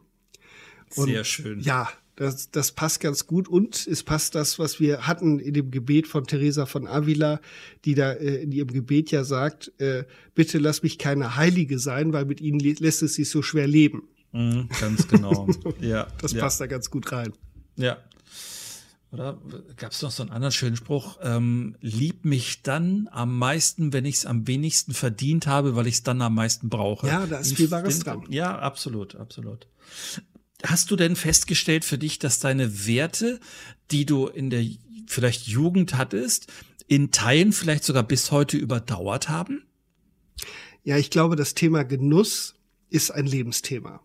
Und 0.96 1.06
Sehr 1.06 1.24
schön. 1.24 1.60
Ja, 1.60 1.88
das, 2.16 2.50
das 2.50 2.72
passt 2.72 3.00
ganz 3.00 3.26
gut 3.26 3.48
und 3.48 3.86
es 3.88 4.04
passt 4.04 4.34
das, 4.36 4.58
was 4.58 4.78
wir 4.78 5.06
hatten 5.06 5.40
in 5.40 5.52
dem 5.52 5.70
Gebet 5.70 6.06
von 6.06 6.26
Teresa 6.26 6.64
von 6.64 6.86
Avila, 6.86 7.40
die 7.84 7.94
da 7.94 8.12
äh, 8.12 8.36
in 8.36 8.52
ihrem 8.52 8.68
Gebet 8.68 9.10
ja 9.10 9.24
sagt, 9.24 9.72
äh, 9.80 10.04
bitte 10.34 10.58
lass 10.58 10.82
mich 10.82 10.98
keine 10.98 11.36
Heilige 11.36 11.78
sein, 11.78 12.12
weil 12.12 12.24
mit 12.24 12.40
ihnen 12.40 12.60
lässt 12.60 13.02
es 13.02 13.14
sich 13.14 13.28
so 13.28 13.42
schwer 13.42 13.66
leben. 13.66 14.04
Mhm, 14.32 14.68
ganz 14.80 15.08
genau. 15.08 15.48
ja. 15.80 16.06
Das 16.20 16.32
ja. 16.32 16.40
passt 16.40 16.60
da 16.60 16.66
ganz 16.66 16.90
gut 16.90 17.10
rein. 17.10 17.32
Ja. 17.76 17.98
Oder 19.10 19.38
gab 19.76 19.92
es 19.92 20.02
noch 20.02 20.10
so 20.10 20.24
einen 20.24 20.32
anderen 20.32 20.52
schönen 20.52 20.76
Spruch? 20.76 21.18
Ähm, 21.22 21.76
lieb 21.80 22.24
mich 22.24 22.62
dann 22.62 23.08
am 23.12 23.38
meisten, 23.38 23.92
wenn 23.92 24.04
ich 24.04 24.16
es 24.16 24.26
am 24.26 24.48
wenigsten 24.48 24.92
verdient 24.92 25.46
habe, 25.46 25.76
weil 25.76 25.86
ich 25.86 25.94
es 25.94 26.02
dann 26.02 26.20
am 26.20 26.34
meisten 26.34 26.68
brauche. 26.68 27.06
Ja, 27.06 27.26
da 27.26 27.38
ist 27.38 27.54
viel 27.54 27.70
Wahres 27.70 28.00
dran. 28.00 28.24
Ja, 28.28 28.58
absolut, 28.58 29.14
absolut. 29.14 29.68
Hast 30.64 30.90
du 30.90 30.96
denn 30.96 31.14
festgestellt 31.14 31.84
für 31.84 31.98
dich, 31.98 32.18
dass 32.18 32.40
deine 32.40 32.86
Werte, 32.86 33.38
die 33.90 34.06
du 34.06 34.26
in 34.26 34.50
der 34.50 34.64
vielleicht 35.06 35.46
Jugend 35.46 35.96
hattest, 35.96 36.52
in 36.86 37.10
Teilen 37.10 37.52
vielleicht 37.52 37.84
sogar 37.84 38.02
bis 38.02 38.30
heute 38.30 38.56
überdauert 38.56 39.28
haben? 39.28 39.64
Ja, 40.82 40.96
ich 40.96 41.10
glaube, 41.10 41.36
das 41.36 41.54
Thema 41.54 41.82
Genuss 41.84 42.54
ist 42.90 43.10
ein 43.10 43.26
Lebensthema. 43.26 44.00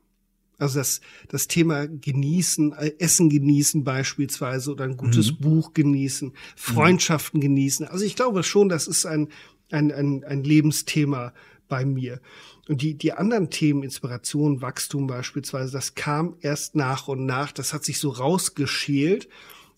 Also 0.58 0.80
das, 0.80 1.00
das 1.30 1.48
Thema 1.48 1.88
genießen, 1.88 2.74
äh, 2.74 2.92
Essen 3.00 3.30
genießen 3.30 3.84
beispielsweise 3.86 4.72
oder 4.72 4.84
ein 4.84 4.98
gutes 4.98 5.32
mhm. 5.32 5.38
Buch 5.38 5.74
genießen, 5.74 6.34
Freundschaften 6.58 7.40
mhm. 7.40 7.44
genießen. 7.44 7.88
Also 7.88 8.04
ich 8.04 8.16
glaube 8.16 8.44
schon, 8.44 8.68
das 8.68 8.88
ist 8.88 9.06
ein, 9.06 9.30
ein, 9.72 9.92
ein, 9.92 10.24
ein 10.26 10.44
Lebensthema 10.44 11.34
bei 11.70 11.86
mir. 11.86 12.20
Und 12.68 12.82
die, 12.82 12.96
die 12.96 13.14
anderen 13.14 13.50
Themen, 13.50 13.84
Inspiration, 13.84 14.62
Wachstum 14.62 15.08
beispielsweise, 15.08 15.72
das 15.72 15.96
kam 15.96 16.36
erst 16.42 16.76
nach 16.76 17.08
und 17.08 17.26
nach. 17.26 17.52
Das 17.54 17.74
hat 17.74 17.86
sich 17.86 18.00
so 18.00 18.10
rausgeschält, 18.10 19.30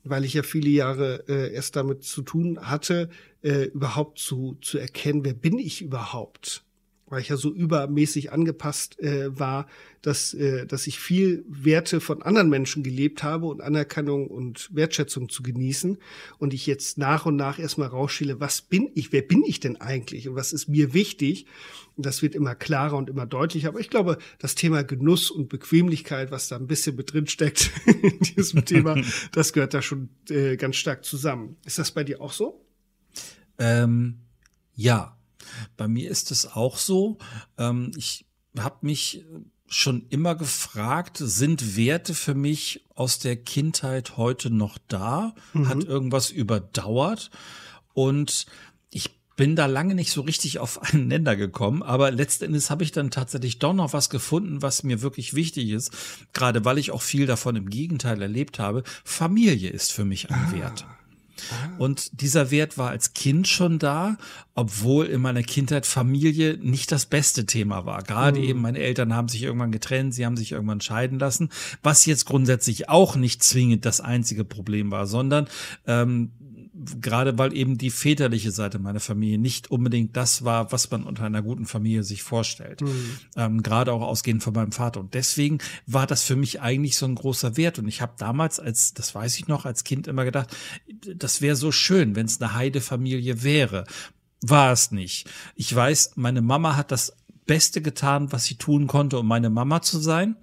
weil 0.04 0.26
ich 0.26 0.34
ja 0.34 0.44
viele 0.44 0.70
Jahre 0.70 1.24
äh, 1.28 1.54
erst 1.54 1.76
damit 1.76 2.04
zu 2.04 2.24
tun 2.24 2.60
hatte, 2.62 3.10
äh, 3.44 3.66
überhaupt 3.66 4.18
zu, 4.18 4.58
zu 4.62 4.80
erkennen, 4.80 5.24
wer 5.24 5.34
bin 5.34 5.60
ich 5.60 5.82
überhaupt? 5.82 6.64
Weil 7.12 7.22
ich 7.22 7.30
ja 7.30 7.38
so 7.38 7.54
übermäßig 7.54 8.32
angepasst 8.32 9.00
äh, 9.00 9.38
war, 9.38 9.68
dass, 10.02 10.34
äh, 10.34 10.66
dass 10.66 10.88
ich 10.88 10.98
viel 10.98 11.44
Werte 11.48 12.00
von 12.00 12.22
anderen 12.22 12.50
Menschen 12.50 12.84
gelebt 12.84 13.22
habe 13.22 13.48
und 13.48 13.62
Anerkennung 13.62 14.28
und 14.28 14.70
Wertschätzung 14.74 15.30
zu 15.30 15.44
genießen 15.44 15.98
und 16.40 16.54
ich 16.54 16.66
jetzt 16.66 16.98
nach 16.98 17.26
und 17.26 17.36
nach 17.36 17.60
erstmal 17.60 17.90
rausschiele, 17.90 18.40
was 18.40 18.62
bin 18.62 18.90
ich, 18.96 19.12
wer 19.12 19.22
bin 19.22 19.44
ich 19.44 19.60
denn 19.60 19.80
eigentlich 19.80 20.30
und 20.30 20.36
was 20.36 20.54
ist 20.54 20.70
mir 20.70 20.94
wichtig? 20.94 21.46
Und 21.98 22.06
das 22.06 22.22
wird 22.22 22.34
immer 22.34 22.56
klarer 22.56 22.96
und 22.96 23.10
immer 23.10 23.26
deutlicher. 23.26 23.68
Aber 23.68 23.82
ich 23.82 23.90
glaube, 23.90 24.18
das 24.40 24.56
Thema 24.56 24.84
Genuss 24.84 25.30
und 25.30 25.50
Bequemlichkeit, 25.50 26.32
was 26.32 26.48
da 26.48 26.56
ein 26.56 26.68
bisschen 26.68 26.96
mit 26.96 27.12
drin 27.12 27.28
steckt 27.28 27.72
in 27.86 28.20
diesem 28.20 28.64
Thema, 28.64 28.96
das 29.34 29.52
gehört 29.52 29.74
da 29.74 29.82
schon 29.82 30.10
äh, 30.30 30.56
ganz 30.56 30.78
stark 30.78 31.04
zusammen. 31.04 31.58
Ist 31.66 31.78
das 31.78 31.92
bei 31.92 32.06
dir 32.06 32.22
auch 32.22 32.32
so? 32.32 32.66
Ähm, 33.60 34.22
ja, 34.74 35.18
bei 35.78 35.88
mir 35.88 36.10
ist 36.10 36.32
es 36.32 36.46
auch 36.46 36.78
so. 36.78 37.18
Ähm, 37.58 37.92
ich 37.98 38.26
habe 38.58 38.78
mich 38.82 39.24
schon 39.68 40.06
immer 40.10 40.36
gefragt, 40.36 41.18
sind 41.18 41.78
Werte 41.78 42.14
für 42.14 42.36
mich 42.36 42.86
aus 42.94 43.20
der 43.20 43.38
Kindheit 43.38 44.18
heute 44.18 44.50
noch 44.50 44.78
da? 44.88 45.34
Mhm. 45.54 45.70
Hat 45.70 45.84
irgendwas 45.86 46.30
überdauert? 46.30 47.32
Und 47.94 48.46
ich 48.90 49.22
bin 49.38 49.56
da 49.56 49.68
lange 49.68 49.96
nicht 49.96 50.12
so 50.12 50.22
richtig 50.22 50.60
auf 50.60 50.82
einen 50.94 51.08
Nenner 51.08 51.38
gekommen, 51.38 51.84
aber 51.84 52.12
letztendlich 52.12 52.70
habe 52.70 52.84
ich 52.84 52.92
dann 52.92 53.12
tatsächlich 53.12 53.60
doch 53.60 53.74
noch 53.74 53.94
was 53.94 54.10
gefunden, 54.10 54.62
was 54.62 54.84
mir 54.84 55.02
wirklich 55.02 55.34
wichtig 55.34 55.70
ist, 55.70 55.92
gerade 56.34 56.66
weil 56.66 56.78
ich 56.78 56.92
auch 56.92 57.02
viel 57.02 57.26
davon 57.26 57.56
im 57.56 57.70
Gegenteil 57.70 58.22
erlebt 58.22 58.60
habe. 58.60 58.84
Familie 59.06 59.70
ist 59.70 59.94
für 59.94 60.06
mich 60.06 60.30
ein 60.30 60.48
ah. 60.50 60.52
Wert. 60.52 60.86
Und 61.78 62.22
dieser 62.22 62.52
Wert 62.52 62.78
war 62.78 62.90
als 62.90 63.14
Kind 63.14 63.48
schon 63.48 63.80
da, 63.80 64.18
obwohl 64.56 65.06
in 65.06 65.22
meiner 65.22 65.44
Kindheit 65.44 65.86
Familie 65.86 66.58
nicht 66.62 66.92
das 66.92 67.06
beste 67.06 67.46
Thema 67.46 67.86
war. 67.86 68.04
Gerade 68.04 68.40
mhm. 68.40 68.46
eben 68.46 68.62
meine 68.62 68.80
Eltern 68.80 69.14
haben 69.14 69.28
sich 69.28 69.44
irgendwann 69.44 69.72
getrennt, 69.72 70.14
sie 70.14 70.26
haben 70.26 70.38
sich 70.38 70.52
irgendwann 70.52 70.82
scheiden 70.82 71.20
lassen, 71.20 71.50
was 71.84 72.06
jetzt 72.06 72.26
grundsätzlich 72.26 72.90
auch 72.90 73.16
nicht 73.16 73.44
zwingend 73.44 73.86
das 73.86 74.02
einzige 74.02 74.44
Problem 74.44 74.92
war, 74.92 75.08
sondern 75.08 75.48
ähm, 75.88 76.32
gerade 77.00 77.38
weil 77.38 77.56
eben 77.56 77.78
die 77.78 77.90
väterliche 77.90 78.52
Seite 78.52 78.80
meiner 78.80 79.00
Familie 79.00 79.38
nicht 79.38 79.70
unbedingt 79.70 80.16
das 80.18 80.44
war, 80.44 80.72
was 80.72 80.90
man 80.92 81.04
unter 81.04 81.24
einer 81.24 81.42
guten 81.42 81.66
Familie 81.66 82.04
sich 82.04 82.24
vorstellt. 82.24 82.82
Mhm. 82.82 83.20
Ähm, 83.36 83.64
gerade 83.64 83.94
auch 83.94 84.02
ausgehend 84.02 84.44
von 84.44 84.54
meinem 84.54 84.72
Vater. 84.72 85.00
Und 85.00 85.14
deswegen 85.14 85.60
war 85.86 86.08
das 86.08 86.24
für 86.24 86.36
mich 86.36 86.62
eigentlich 86.62 86.98
so 86.98 87.06
ein 87.06 87.16
großer 87.16 87.58
Wert. 87.58 87.80
Und 87.80 87.88
ich 87.88 88.02
habe 88.02 88.14
damals, 88.18 88.60
als, 88.60 88.94
das 88.94 89.14
weiß 89.14 89.38
ich 89.38 89.48
noch, 89.48 89.66
als 89.66 89.84
Kind 89.84 90.08
immer 90.08 90.26
gedacht, 90.26 90.56
das 91.16 91.42
wäre 91.42 91.56
so 91.56 91.72
schön, 91.72 92.16
wenn 92.16 92.26
es 92.26 92.42
eine 92.42 92.54
Heidefamilie 92.54 93.44
wäre. 93.44 93.86
War 94.42 94.72
es 94.72 94.92
nicht. 94.92 95.30
Ich 95.56 95.74
weiß, 95.74 96.14
meine 96.16 96.42
Mama 96.42 96.76
hat 96.76 96.92
das 96.92 97.16
Beste 97.46 97.82
getan, 97.82 98.32
was 98.32 98.46
sie 98.46 98.56
tun 98.56 98.88
konnte, 98.88 99.20
um 99.20 99.28
meine 99.28 99.50
Mama 99.50 99.82
zu 99.82 100.00
sein. 100.00 100.36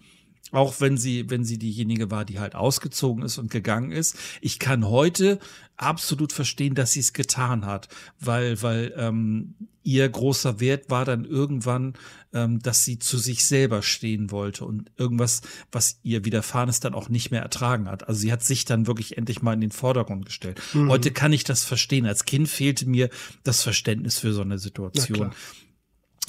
Auch 0.50 0.80
wenn 0.80 0.96
sie, 0.96 1.28
wenn 1.28 1.44
sie 1.44 1.58
diejenige 1.58 2.10
war, 2.10 2.24
die 2.24 2.38
halt 2.38 2.54
ausgezogen 2.54 3.22
ist 3.22 3.38
und 3.38 3.50
gegangen 3.50 3.92
ist. 3.92 4.16
Ich 4.40 4.58
kann 4.58 4.88
heute 4.88 5.38
absolut 5.78 6.32
verstehen, 6.32 6.74
dass 6.74 6.92
sie 6.92 7.00
es 7.00 7.12
getan 7.12 7.64
hat, 7.64 7.88
weil, 8.20 8.60
weil 8.62 8.92
ähm, 8.96 9.54
ihr 9.82 10.06
großer 10.08 10.60
Wert 10.60 10.90
war 10.90 11.04
dann 11.04 11.24
irgendwann, 11.24 11.94
ähm, 12.34 12.58
dass 12.58 12.84
sie 12.84 12.98
zu 12.98 13.16
sich 13.16 13.46
selber 13.46 13.82
stehen 13.82 14.30
wollte 14.30 14.64
und 14.64 14.90
irgendwas, 14.96 15.40
was 15.72 15.98
ihr 16.02 16.24
widerfahren 16.24 16.68
ist, 16.68 16.84
dann 16.84 16.94
auch 16.94 17.08
nicht 17.08 17.30
mehr 17.30 17.42
ertragen 17.42 17.88
hat. 17.88 18.06
Also 18.06 18.20
sie 18.20 18.32
hat 18.32 18.42
sich 18.42 18.66
dann 18.66 18.86
wirklich 18.86 19.16
endlich 19.16 19.40
mal 19.40 19.54
in 19.54 19.62
den 19.62 19.70
Vordergrund 19.70 20.26
gestellt. 20.26 20.60
Mhm. 20.74 20.90
Heute 20.90 21.10
kann 21.10 21.32
ich 21.32 21.44
das 21.44 21.64
verstehen. 21.64 22.06
Als 22.06 22.26
Kind 22.26 22.48
fehlte 22.48 22.86
mir 22.86 23.08
das 23.44 23.62
Verständnis 23.62 24.18
für 24.18 24.32
so 24.32 24.42
eine 24.42 24.58
Situation. 24.58 25.30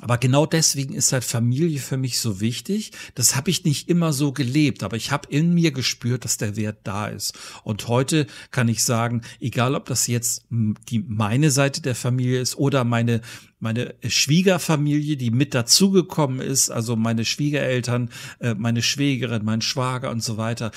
Aber 0.02 0.18
genau 0.18 0.46
deswegen 0.46 0.94
ist 0.94 1.12
halt 1.12 1.24
Familie 1.24 1.80
für 1.80 1.98
mich 1.98 2.20
so 2.20 2.40
wichtig. 2.40 2.92
Das 3.16 3.36
habe 3.36 3.50
ich 3.50 3.66
nicht 3.66 3.90
immer 3.90 4.14
so 4.14 4.32
gelebt, 4.32 4.84
aber 4.84 4.98
ich 4.98 5.12
habe 5.12 5.30
in 5.30 5.54
mir 5.54 5.72
gespürt, 5.72 6.26
dass 6.26 6.38
der 6.38 6.56
Wert 6.56 6.80
da 6.84 7.08
ist. 7.08 7.38
Und 7.64 7.88
heute 7.88 8.28
kann 8.52 8.68
ich 8.68 8.84
sagen, 8.84 9.22
egal 9.40 9.76
ob 9.76 9.86
das 9.86 10.08
jetzt 10.08 10.46
die 10.50 11.00
meine 11.00 11.52
Seite 11.52 11.82
der 11.82 11.96
Familie 11.96 12.40
ist 12.40 12.58
oder 12.58 12.84
meine 12.84 13.22
meine 13.60 13.96
Schwiegerfamilie, 14.08 15.18
die 15.18 15.32
mit 15.32 15.54
dazugekommen 15.54 16.40
ist, 16.40 16.70
also 16.70 16.96
meine 16.96 17.26
Schwiegereltern, 17.26 18.10
äh, 18.40 18.56
meine 18.56 18.82
Schwägerin, 18.82 19.44
mein 19.44 19.62
Schwager 19.62 20.12
und 20.12 20.24
so 20.24 20.38
weiter, 20.38 20.72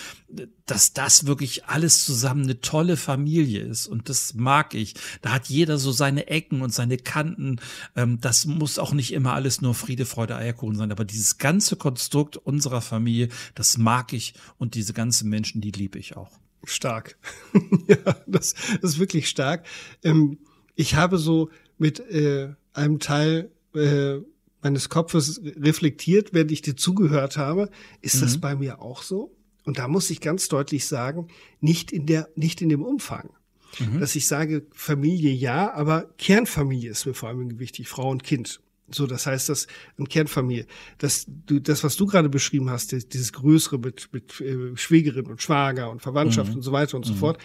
dass 0.66 0.92
das 0.92 1.26
wirklich 1.26 1.66
alles 1.66 2.04
zusammen 2.04 2.44
eine 2.44 2.60
tolle 2.60 2.96
Familie 2.96 3.60
ist 3.60 3.86
und 3.86 4.08
das 4.08 4.34
mag 4.34 4.74
ich. 4.74 4.94
Da 5.20 5.32
hat 5.32 5.48
jeder 5.48 5.78
so 5.78 5.92
seine 5.92 6.26
Ecken 6.26 6.62
und 6.62 6.72
seine 6.72 6.96
Kanten. 6.96 7.60
Ähm, 7.94 8.20
das 8.20 8.46
muss 8.46 8.78
auch 8.78 8.92
nicht 8.92 9.12
immer 9.12 9.34
alles 9.34 9.60
nur 9.60 9.74
Friede, 9.74 10.04
Freude, 10.04 10.36
Eierkuchen 10.36 10.76
sein, 10.76 10.90
aber 10.90 11.04
dieses 11.04 11.38
ganze 11.38 11.76
Konstrukt 11.76 12.36
unserer 12.36 12.80
Familie, 12.80 13.28
das 13.54 13.78
mag 13.78 14.12
ich 14.12 14.34
und 14.58 14.74
diese 14.74 14.92
ganzen 14.92 15.28
Menschen, 15.28 15.60
die 15.60 15.70
liebe 15.70 15.98
ich 15.98 16.16
auch. 16.16 16.30
Stark. 16.64 17.16
ja, 17.86 18.16
das, 18.26 18.54
ist 18.82 18.98
wirklich 18.98 19.28
stark. 19.28 19.66
Ähm, 20.02 20.38
ich 20.74 20.94
habe 20.94 21.18
so 21.18 21.50
mit 21.82 21.98
äh, 21.98 22.54
einem 22.72 23.00
Teil 23.00 23.50
äh, 23.74 24.18
meines 24.62 24.88
Kopfes 24.88 25.42
reflektiert, 25.42 26.32
während 26.32 26.52
ich 26.52 26.62
dir 26.62 26.76
zugehört 26.76 27.36
habe. 27.36 27.68
Ist 28.00 28.16
mhm. 28.16 28.20
das 28.20 28.38
bei 28.38 28.54
mir 28.54 28.80
auch 28.80 29.02
so? 29.02 29.34
Und 29.64 29.78
da 29.78 29.88
muss 29.88 30.08
ich 30.10 30.20
ganz 30.20 30.48
deutlich 30.48 30.86
sagen, 30.86 31.26
nicht 31.60 31.90
in 31.90 32.06
der, 32.06 32.28
nicht 32.36 32.62
in 32.62 32.68
dem 32.68 32.82
Umfang. 32.82 33.30
Mhm. 33.80 33.98
Dass 33.98 34.14
ich 34.14 34.28
sage, 34.28 34.64
Familie 34.72 35.32
ja, 35.32 35.72
aber 35.74 36.08
Kernfamilie 36.18 36.90
ist 36.90 37.04
mir 37.04 37.14
vor 37.14 37.30
allem 37.30 37.58
wichtig, 37.58 37.88
Frau 37.88 38.10
und 38.10 38.22
Kind. 38.22 38.60
So, 38.88 39.06
das 39.06 39.26
heißt, 39.26 39.48
dass 39.48 39.66
eine 39.98 40.06
Kernfamilie, 40.06 40.66
das, 40.98 41.26
du, 41.26 41.58
das, 41.58 41.82
was 41.82 41.96
du 41.96 42.06
gerade 42.06 42.28
beschrieben 42.28 42.70
hast, 42.70 42.92
dieses 42.92 43.32
Größere 43.32 43.78
mit, 43.78 44.10
mit 44.12 44.40
äh, 44.40 44.76
Schwägerin 44.76 45.26
und 45.26 45.42
Schwager 45.42 45.90
und 45.90 46.02
Verwandtschaft 46.02 46.50
mhm. 46.50 46.56
und 46.56 46.62
so 46.62 46.70
weiter 46.70 46.96
und 46.96 47.06
so 47.06 47.14
mhm. 47.14 47.18
fort, 47.18 47.38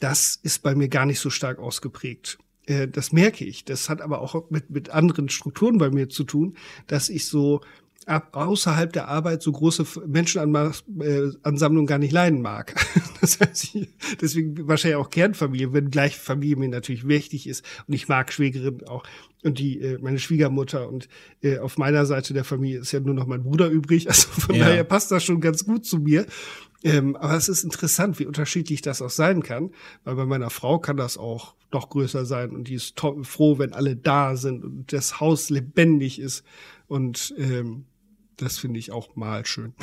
das 0.00 0.40
ist 0.42 0.62
bei 0.62 0.74
mir 0.74 0.88
gar 0.88 1.06
nicht 1.06 1.20
so 1.20 1.30
stark 1.30 1.58
ausgeprägt. 1.58 2.38
Äh, 2.66 2.88
das 2.88 3.12
merke 3.12 3.44
ich. 3.44 3.64
Das 3.64 3.88
hat 3.88 4.02
aber 4.02 4.20
auch 4.20 4.50
mit, 4.50 4.70
mit 4.70 4.90
anderen 4.90 5.28
Strukturen 5.28 5.78
bei 5.78 5.90
mir 5.90 6.08
zu 6.08 6.24
tun, 6.24 6.56
dass 6.86 7.08
ich 7.08 7.26
so 7.26 7.60
ab, 8.06 8.30
außerhalb 8.32 8.92
der 8.92 9.08
Arbeit 9.08 9.42
so 9.42 9.52
große 9.52 9.84
Menschenansammlungen 10.06 11.86
gar 11.86 11.98
nicht 11.98 12.12
leiden 12.12 12.40
mag. 12.42 12.74
Das 13.22 13.40
heißt, 13.40 13.74
ich, 13.74 13.88
deswegen 14.20 14.68
wahrscheinlich 14.68 14.96
auch 14.96 15.10
Kernfamilie, 15.10 15.72
wenn 15.72 15.90
gleich 15.90 16.16
Familie 16.16 16.56
mir 16.56 16.68
natürlich 16.68 17.08
wichtig 17.08 17.48
ist. 17.48 17.64
Und 17.88 17.94
ich 17.94 18.06
mag 18.06 18.32
Schwägerin 18.32 18.84
auch 18.86 19.04
und 19.42 19.58
die 19.58 19.80
äh, 19.80 19.98
meine 20.00 20.18
Schwiegermutter 20.18 20.88
und 20.88 21.08
äh, 21.42 21.58
auf 21.58 21.78
meiner 21.78 22.06
Seite 22.06 22.34
der 22.34 22.44
Familie 22.44 22.80
ist 22.80 22.92
ja 22.92 23.00
nur 23.00 23.14
noch 23.14 23.26
mein 23.26 23.42
Bruder 23.42 23.68
übrig. 23.68 24.06
Also 24.08 24.28
von 24.28 24.54
ja. 24.54 24.66
daher 24.66 24.84
passt 24.84 25.10
das 25.10 25.24
schon 25.24 25.40
ganz 25.40 25.64
gut 25.64 25.86
zu 25.86 25.98
mir. 25.98 26.26
Ähm, 26.86 27.16
aber 27.16 27.34
es 27.34 27.48
ist 27.48 27.64
interessant, 27.64 28.20
wie 28.20 28.26
unterschiedlich 28.26 28.80
das 28.80 29.02
auch 29.02 29.10
sein 29.10 29.42
kann, 29.42 29.72
weil 30.04 30.14
bei 30.14 30.24
meiner 30.24 30.50
Frau 30.50 30.78
kann 30.78 30.96
das 30.96 31.18
auch 31.18 31.56
noch 31.72 31.90
größer 31.90 32.24
sein 32.24 32.50
und 32.50 32.68
die 32.68 32.74
ist 32.74 33.00
froh, 33.22 33.58
wenn 33.58 33.72
alle 33.72 33.96
da 33.96 34.36
sind 34.36 34.64
und 34.64 34.92
das 34.92 35.18
Haus 35.18 35.50
lebendig 35.50 36.20
ist 36.20 36.44
und 36.86 37.34
ähm, 37.38 37.86
das 38.36 38.58
finde 38.58 38.78
ich 38.78 38.92
auch 38.92 39.16
mal 39.16 39.44
schön. 39.44 39.74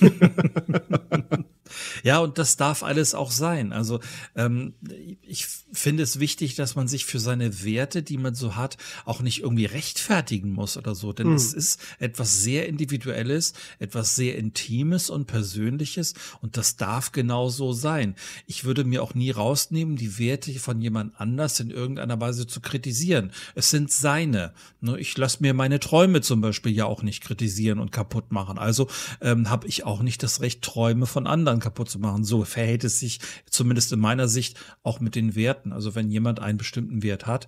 Ja, 2.02 2.18
und 2.18 2.38
das 2.38 2.56
darf 2.56 2.82
alles 2.82 3.14
auch 3.14 3.30
sein. 3.30 3.72
Also 3.72 4.00
ähm, 4.34 4.74
ich 5.22 5.46
finde 5.72 6.02
es 6.02 6.20
wichtig, 6.20 6.54
dass 6.54 6.76
man 6.76 6.88
sich 6.88 7.04
für 7.04 7.18
seine 7.18 7.64
Werte, 7.64 8.02
die 8.02 8.18
man 8.18 8.34
so 8.34 8.56
hat, 8.56 8.76
auch 9.04 9.20
nicht 9.20 9.40
irgendwie 9.40 9.66
rechtfertigen 9.66 10.52
muss 10.52 10.76
oder 10.76 10.94
so. 10.94 11.12
Denn 11.12 11.28
mhm. 11.28 11.34
es 11.34 11.52
ist 11.52 11.80
etwas 11.98 12.42
sehr 12.42 12.68
Individuelles, 12.68 13.54
etwas 13.78 14.14
sehr 14.14 14.36
Intimes 14.36 15.10
und 15.10 15.26
Persönliches 15.26 16.14
und 16.40 16.56
das 16.56 16.76
darf 16.76 17.12
genau 17.12 17.48
so 17.48 17.72
sein. 17.72 18.14
Ich 18.46 18.64
würde 18.64 18.84
mir 18.84 19.02
auch 19.02 19.14
nie 19.14 19.30
rausnehmen, 19.30 19.96
die 19.96 20.18
Werte 20.18 20.52
von 20.58 20.80
jemand 20.80 21.18
anders 21.18 21.60
in 21.60 21.70
irgendeiner 21.70 22.20
Weise 22.20 22.46
zu 22.46 22.60
kritisieren. 22.60 23.32
Es 23.54 23.70
sind 23.70 23.90
seine. 23.90 24.52
Ne, 24.80 24.98
ich 24.98 25.16
lasse 25.16 25.38
mir 25.40 25.54
meine 25.54 25.80
Träume 25.80 26.20
zum 26.20 26.40
Beispiel 26.40 26.72
ja 26.72 26.86
auch 26.86 27.02
nicht 27.02 27.22
kritisieren 27.22 27.78
und 27.78 27.92
kaputt 27.92 28.32
machen. 28.32 28.58
Also 28.58 28.88
ähm, 29.20 29.50
habe 29.50 29.66
ich 29.66 29.84
auch 29.84 30.02
nicht 30.02 30.22
das 30.22 30.40
Recht, 30.40 30.62
Träume 30.62 31.06
von 31.06 31.26
anderen 31.26 31.60
kaputt 31.64 31.90
zu 31.90 31.98
machen. 31.98 32.24
So 32.24 32.44
verhält 32.44 32.84
es 32.84 33.00
sich 33.00 33.18
zumindest 33.48 33.92
in 33.92 33.98
meiner 33.98 34.28
Sicht 34.28 34.60
auch 34.82 35.00
mit 35.00 35.14
den 35.14 35.34
Werten. 35.34 35.72
Also 35.72 35.94
wenn 35.94 36.10
jemand 36.10 36.38
einen 36.38 36.58
bestimmten 36.58 37.02
Wert 37.02 37.26
hat, 37.26 37.46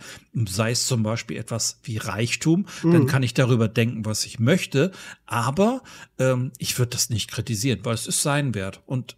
sei 0.48 0.70
es 0.70 0.86
zum 0.86 1.02
Beispiel 1.02 1.36
etwas 1.36 1.78
wie 1.84 1.98
Reichtum, 1.98 2.66
mhm. 2.82 2.92
dann 2.92 3.06
kann 3.06 3.22
ich 3.22 3.34
darüber 3.34 3.68
denken, 3.68 4.04
was 4.04 4.24
ich 4.24 4.38
möchte, 4.38 4.90
aber 5.26 5.82
ähm, 6.18 6.50
ich 6.58 6.78
würde 6.78 6.90
das 6.90 7.10
nicht 7.10 7.30
kritisieren, 7.30 7.80
weil 7.82 7.94
es 7.94 8.06
ist 8.06 8.22
sein 8.22 8.54
Wert 8.54 8.82
und 8.86 9.16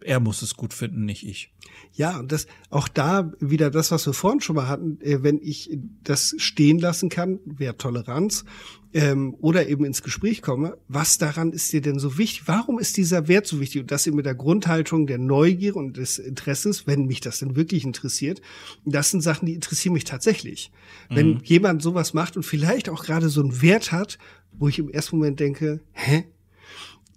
er 0.00 0.20
muss 0.20 0.42
es 0.42 0.54
gut 0.54 0.74
finden, 0.74 1.04
nicht 1.04 1.26
ich. 1.26 1.52
Ja, 1.92 2.18
und 2.18 2.32
das 2.32 2.46
auch 2.70 2.88
da 2.88 3.32
wieder 3.40 3.70
das, 3.70 3.90
was 3.90 4.06
wir 4.06 4.12
vorhin 4.12 4.40
schon 4.40 4.56
mal 4.56 4.68
hatten, 4.68 4.98
äh, 5.00 5.22
wenn 5.22 5.40
ich 5.42 5.78
das 6.02 6.34
stehen 6.38 6.78
lassen 6.78 7.08
kann, 7.08 7.40
wäre 7.44 7.76
Toleranz 7.76 8.44
ähm, 8.92 9.34
oder 9.40 9.68
eben 9.68 9.84
ins 9.84 10.02
Gespräch 10.02 10.42
komme, 10.42 10.78
was 10.88 11.18
daran 11.18 11.52
ist 11.52 11.72
dir 11.72 11.80
denn 11.80 11.98
so 11.98 12.16
wichtig? 12.18 12.42
Warum 12.46 12.78
ist 12.78 12.96
dieser 12.96 13.28
Wert 13.28 13.46
so 13.46 13.60
wichtig? 13.60 13.82
Und 13.82 13.90
das 13.90 14.06
eben 14.06 14.16
mit 14.16 14.26
der 14.26 14.34
Grundhaltung 14.34 15.06
der 15.06 15.18
Neugier 15.18 15.76
und 15.76 15.96
des 15.96 16.18
Interesses, 16.18 16.86
wenn 16.86 17.06
mich 17.06 17.20
das 17.20 17.38
denn 17.38 17.56
wirklich 17.56 17.84
interessiert, 17.84 18.40
das 18.84 19.10
sind 19.10 19.20
Sachen, 19.20 19.46
die 19.46 19.54
interessieren 19.54 19.92
mich 19.92 20.04
tatsächlich. 20.04 20.70
Mhm. 21.10 21.16
Wenn 21.16 21.40
jemand 21.44 21.82
sowas 21.82 22.14
macht 22.14 22.36
und 22.36 22.44
vielleicht 22.44 22.88
auch 22.88 23.04
gerade 23.04 23.28
so 23.28 23.40
einen 23.42 23.60
Wert 23.60 23.92
hat, 23.92 24.18
wo 24.52 24.68
ich 24.68 24.78
im 24.78 24.88
ersten 24.88 25.16
Moment 25.16 25.40
denke, 25.40 25.80
hä, 25.92 26.24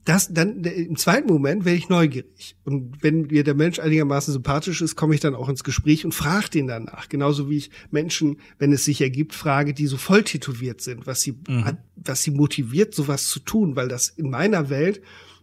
das 0.05 0.33
dann 0.33 0.63
im 0.63 0.95
zweiten 0.95 1.27
Moment 1.27 1.63
werde 1.63 1.77
ich 1.77 1.89
neugierig. 1.89 2.55
Und 2.63 3.03
wenn 3.03 3.27
mir 3.27 3.43
der 3.43 3.53
Mensch 3.53 3.79
einigermaßen 3.79 4.33
sympathisch 4.33 4.81
ist, 4.81 4.95
komme 4.95 5.13
ich 5.13 5.21
dann 5.21 5.35
auch 5.35 5.47
ins 5.47 5.63
Gespräch 5.63 6.05
und 6.05 6.13
frage 6.13 6.49
den 6.49 6.67
danach. 6.67 7.07
Genauso 7.07 7.49
wie 7.49 7.57
ich 7.57 7.71
Menschen, 7.91 8.37
wenn 8.57 8.73
es 8.73 8.83
sich 8.83 9.01
ergibt, 9.01 9.33
frage, 9.33 9.73
die 9.73 9.85
so 9.85 9.97
voll 9.97 10.23
tätowiert 10.23 10.81
sind, 10.81 11.05
was 11.05 11.21
sie, 11.21 11.33
mhm. 11.47 11.77
was 11.95 12.23
sie 12.23 12.31
motiviert, 12.31 12.95
sowas 12.95 13.27
zu 13.27 13.39
tun, 13.39 13.75
weil 13.75 13.87
das 13.87 14.09
in 14.09 14.29
meiner 14.29 14.69
Welt 14.69 15.01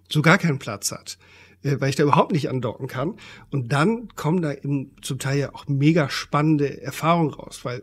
so 0.08 0.22
gar 0.22 0.38
keinen 0.38 0.58
Platz 0.58 0.90
hat 0.90 1.18
weil 1.62 1.90
ich 1.90 1.96
da 1.96 2.04
überhaupt 2.04 2.32
nicht 2.32 2.48
andocken 2.48 2.86
kann. 2.86 3.14
Und 3.50 3.72
dann 3.72 4.08
kommen 4.14 4.42
da 4.42 4.52
eben 4.52 4.92
zum 5.02 5.18
Teil 5.18 5.38
ja 5.38 5.54
auch 5.54 5.66
mega 5.68 6.10
spannende 6.10 6.80
Erfahrungen 6.80 7.34
raus, 7.34 7.60
weil 7.64 7.82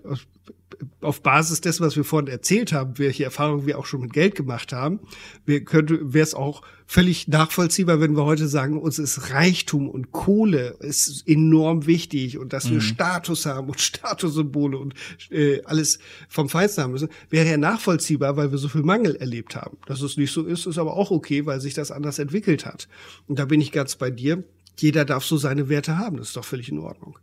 auf 1.02 1.22
Basis 1.22 1.62
dessen, 1.62 1.86
was 1.86 1.96
wir 1.96 2.04
vorhin 2.04 2.28
erzählt 2.28 2.74
haben, 2.74 2.98
welche 2.98 3.24
Erfahrungen 3.24 3.66
wir 3.66 3.78
auch 3.80 3.86
schon 3.86 4.02
mit 4.02 4.14
Geld 4.14 4.36
gemacht 4.36 4.74
haben, 4.74 5.00
wäre 5.46 6.20
es 6.20 6.34
auch 6.34 6.62
völlig 6.86 7.28
nachvollziehbar, 7.28 8.00
wenn 8.00 8.16
wir 8.16 8.26
heute 8.26 8.48
sagen, 8.48 8.80
uns 8.80 9.00
ist 9.00 9.32
Reichtum 9.32 9.90
und 9.90 10.12
Kohle 10.12 10.76
ist 10.80 11.28
enorm 11.28 11.88
wichtig 11.88 12.38
und 12.38 12.54
dass 12.54 12.66
mhm. 12.66 12.74
wir 12.74 12.82
Status 12.82 13.46
haben 13.46 13.70
und 13.70 13.82
Statussymbole 13.82 14.78
und 14.78 14.94
äh, 15.32 15.62
alles 15.64 16.00
vom 16.30 16.50
Feinsten 16.50 16.84
haben 16.84 16.92
müssen, 16.92 17.10
wäre 17.30 17.50
ja 17.50 17.58
nachvollziehbar, 17.58 18.38
weil 18.38 18.52
wir 18.52 18.58
so 18.58 18.70
viel 18.70 18.84
Mangel 18.84 19.16
erlebt 19.16 19.56
haben. 19.56 19.78
Dass 19.88 20.02
es 20.02 20.18
nicht 20.18 20.32
so 20.32 20.44
ist, 20.44 20.66
ist 20.66 20.78
aber 20.78 20.96
auch 20.96 21.12
okay, 21.12 21.46
weil 21.46 21.60
sich 21.60 21.74
das 21.74 21.92
anders 21.92 22.20
entwickelt 22.20 22.66
hat. 22.66 22.88
Und 23.28 23.40
da 23.40 23.46
bin 23.46 23.62
ich 23.62 23.72
ganz 23.72 23.96
bei 23.96 24.12
dir. 24.12 24.44
Jeder 24.78 25.06
darf 25.06 25.24
so 25.24 25.38
seine 25.38 25.70
Werte 25.70 25.98
haben. 25.98 26.18
Das 26.18 26.28
ist 26.28 26.38
doch 26.38 26.46
völlig 26.46 26.70
in 26.70 26.80
Ordnung. 26.80 27.18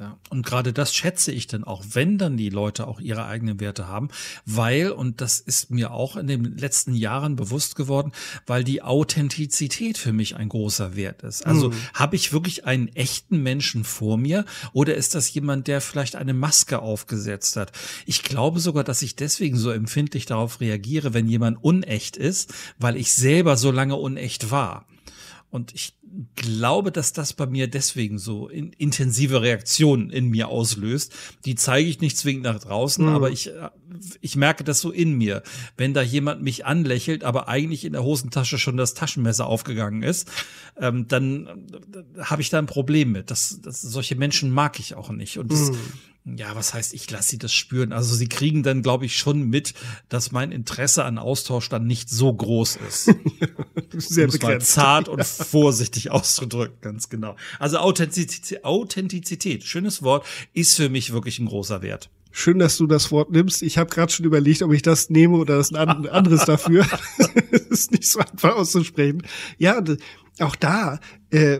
Ja, 0.00 0.18
und 0.30 0.46
gerade 0.46 0.72
das 0.72 0.94
schätze 0.94 1.32
ich 1.32 1.48
dann 1.48 1.64
auch, 1.64 1.84
wenn 1.92 2.16
dann 2.16 2.38
die 2.38 2.48
Leute 2.48 2.88
auch 2.88 2.98
ihre 2.98 3.26
eigenen 3.26 3.60
Werte 3.60 3.88
haben, 3.88 4.08
weil, 4.46 4.90
und 4.90 5.20
das 5.20 5.38
ist 5.38 5.70
mir 5.70 5.90
auch 5.92 6.16
in 6.16 6.26
den 6.26 6.56
letzten 6.56 6.94
Jahren 6.94 7.36
bewusst 7.36 7.76
geworden, 7.76 8.12
weil 8.46 8.64
die 8.64 8.80
Authentizität 8.80 9.98
für 9.98 10.14
mich 10.14 10.34
ein 10.36 10.48
großer 10.48 10.96
Wert 10.96 11.22
ist. 11.22 11.44
Also 11.44 11.68
mhm. 11.68 11.74
habe 11.92 12.16
ich 12.16 12.32
wirklich 12.32 12.64
einen 12.64 12.88
echten 12.88 13.42
Menschen 13.42 13.84
vor 13.84 14.16
mir 14.16 14.46
oder 14.72 14.94
ist 14.94 15.14
das 15.14 15.32
jemand, 15.34 15.66
der 15.66 15.82
vielleicht 15.82 16.16
eine 16.16 16.32
Maske 16.32 16.80
aufgesetzt 16.80 17.56
hat? 17.56 17.72
Ich 18.06 18.22
glaube 18.22 18.60
sogar, 18.60 18.84
dass 18.84 19.02
ich 19.02 19.14
deswegen 19.14 19.58
so 19.58 19.70
empfindlich 19.70 20.24
darauf 20.24 20.60
reagiere, 20.62 21.12
wenn 21.12 21.28
jemand 21.28 21.62
unecht 21.62 22.16
ist, 22.16 22.54
weil 22.78 22.96
ich 22.96 23.12
selber 23.12 23.58
so 23.58 23.70
lange 23.70 23.96
unecht 23.96 24.50
war. 24.50 24.86
Und 25.50 25.74
ich 25.74 25.94
glaube, 26.36 26.92
dass 26.92 27.12
das 27.12 27.32
bei 27.32 27.46
mir 27.46 27.68
deswegen 27.68 28.18
so 28.18 28.48
in, 28.48 28.72
intensive 28.72 29.42
Reaktionen 29.42 30.10
in 30.10 30.28
mir 30.28 30.48
auslöst. 30.48 31.14
Die 31.44 31.54
zeige 31.54 31.88
ich 31.88 32.00
nicht 32.00 32.18
zwingend 32.18 32.44
nach 32.44 32.58
draußen, 32.58 33.04
mhm. 33.06 33.14
aber 33.14 33.30
ich, 33.30 33.48
äh, 33.48 33.70
ich 34.20 34.36
merke 34.36 34.64
das 34.64 34.80
so 34.80 34.90
in 34.90 35.12
mir. 35.16 35.42
Wenn 35.76 35.94
da 35.94 36.02
jemand 36.02 36.42
mich 36.42 36.66
anlächelt, 36.66 37.24
aber 37.24 37.48
eigentlich 37.48 37.84
in 37.84 37.92
der 37.92 38.04
Hosentasche 38.04 38.58
schon 38.58 38.76
das 38.76 38.94
Taschenmesser 38.94 39.46
aufgegangen 39.46 40.02
ist, 40.02 40.30
ähm, 40.76 41.08
dann 41.08 41.46
äh, 41.46 42.22
habe 42.22 42.42
ich 42.42 42.50
da 42.50 42.58
ein 42.58 42.66
Problem 42.66 43.12
mit. 43.12 43.30
Das, 43.30 43.60
das, 43.62 43.80
solche 43.80 44.16
Menschen 44.16 44.50
mag 44.50 44.78
ich 44.78 44.94
auch 44.94 45.10
nicht. 45.10 45.38
Und 45.38 45.50
das, 45.52 45.70
mhm 45.70 45.78
ja, 46.24 46.54
was 46.54 46.72
heißt, 46.72 46.94
ich 46.94 47.10
lasse 47.10 47.30
sie 47.30 47.38
das 47.38 47.52
spüren. 47.52 47.92
Also 47.92 48.14
sie 48.14 48.28
kriegen 48.28 48.62
dann, 48.62 48.82
glaube 48.82 49.04
ich, 49.06 49.16
schon 49.16 49.42
mit, 49.42 49.74
dass 50.08 50.30
mein 50.30 50.52
Interesse 50.52 51.04
an 51.04 51.18
Austausch 51.18 51.68
dann 51.68 51.86
nicht 51.86 52.10
so 52.10 52.32
groß 52.32 52.78
ist. 52.88 53.04
Sehr 53.92 54.26
um 54.26 54.30
begrenzt. 54.30 54.72
zart 54.72 55.08
und 55.08 55.24
vorsichtig 55.24 56.10
auszudrücken, 56.10 56.78
ganz 56.80 57.08
genau. 57.08 57.36
Also 57.58 57.78
Authentizität, 57.78 58.64
Authentizität, 58.64 59.64
schönes 59.64 60.02
Wort, 60.02 60.24
ist 60.52 60.76
für 60.76 60.88
mich 60.88 61.12
wirklich 61.12 61.40
ein 61.40 61.46
großer 61.46 61.82
Wert. 61.82 62.08
Schön, 62.30 62.58
dass 62.58 62.78
du 62.78 62.86
das 62.86 63.10
Wort 63.10 63.30
nimmst. 63.30 63.62
Ich 63.62 63.76
habe 63.76 63.90
gerade 63.90 64.10
schon 64.10 64.24
überlegt, 64.24 64.62
ob 64.62 64.72
ich 64.72 64.82
das 64.82 65.10
nehme 65.10 65.36
oder 65.36 65.56
das 65.56 65.74
ein 65.74 66.06
anderes 66.08 66.44
dafür. 66.44 66.86
das 67.18 67.28
ist 67.70 67.90
nicht 67.90 68.06
so 68.06 68.20
einfach 68.20 68.54
auszusprechen. 68.54 69.22
Ja, 69.58 69.82
auch 70.38 70.56
da 70.56 71.00
äh, 71.30 71.58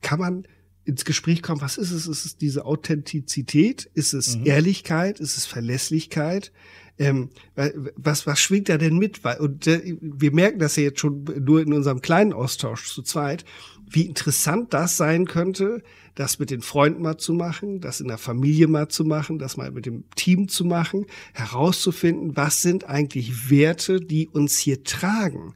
kann 0.00 0.20
man 0.20 0.46
ins 0.84 1.04
Gespräch 1.04 1.42
kommt, 1.42 1.62
was 1.62 1.78
ist 1.78 1.90
es? 1.90 2.06
Ist 2.06 2.24
es 2.24 2.36
diese 2.36 2.66
Authentizität? 2.66 3.90
Ist 3.94 4.12
es 4.12 4.36
mhm. 4.36 4.46
Ehrlichkeit? 4.46 5.20
Ist 5.20 5.36
es 5.36 5.46
Verlässlichkeit? 5.46 6.52
Ähm, 6.98 7.30
was, 7.96 8.26
was 8.26 8.38
schwingt 8.38 8.68
da 8.68 8.78
denn 8.78 8.98
mit? 8.98 9.20
Und 9.40 9.66
äh, 9.66 9.96
wir 10.00 10.32
merken 10.32 10.60
das 10.60 10.76
ja 10.76 10.84
jetzt 10.84 11.00
schon 11.00 11.24
nur 11.40 11.60
in 11.60 11.72
unserem 11.72 12.02
kleinen 12.02 12.32
Austausch 12.32 12.92
zu 12.92 13.02
zweit, 13.02 13.44
wie 13.90 14.02
interessant 14.02 14.72
das 14.72 14.96
sein 14.96 15.26
könnte, 15.26 15.82
das 16.14 16.38
mit 16.38 16.50
den 16.50 16.62
Freunden 16.62 17.02
mal 17.02 17.16
zu 17.16 17.32
machen, 17.32 17.80
das 17.80 18.00
in 18.00 18.08
der 18.08 18.18
Familie 18.18 18.68
mal 18.68 18.88
zu 18.88 19.04
machen, 19.04 19.38
das 19.38 19.56
mal 19.56 19.72
mit 19.72 19.86
dem 19.86 20.04
Team 20.14 20.48
zu 20.48 20.64
machen, 20.64 21.06
herauszufinden, 21.32 22.36
was 22.36 22.62
sind 22.62 22.84
eigentlich 22.84 23.50
Werte, 23.50 24.00
die 24.00 24.28
uns 24.28 24.58
hier 24.58 24.84
tragen 24.84 25.54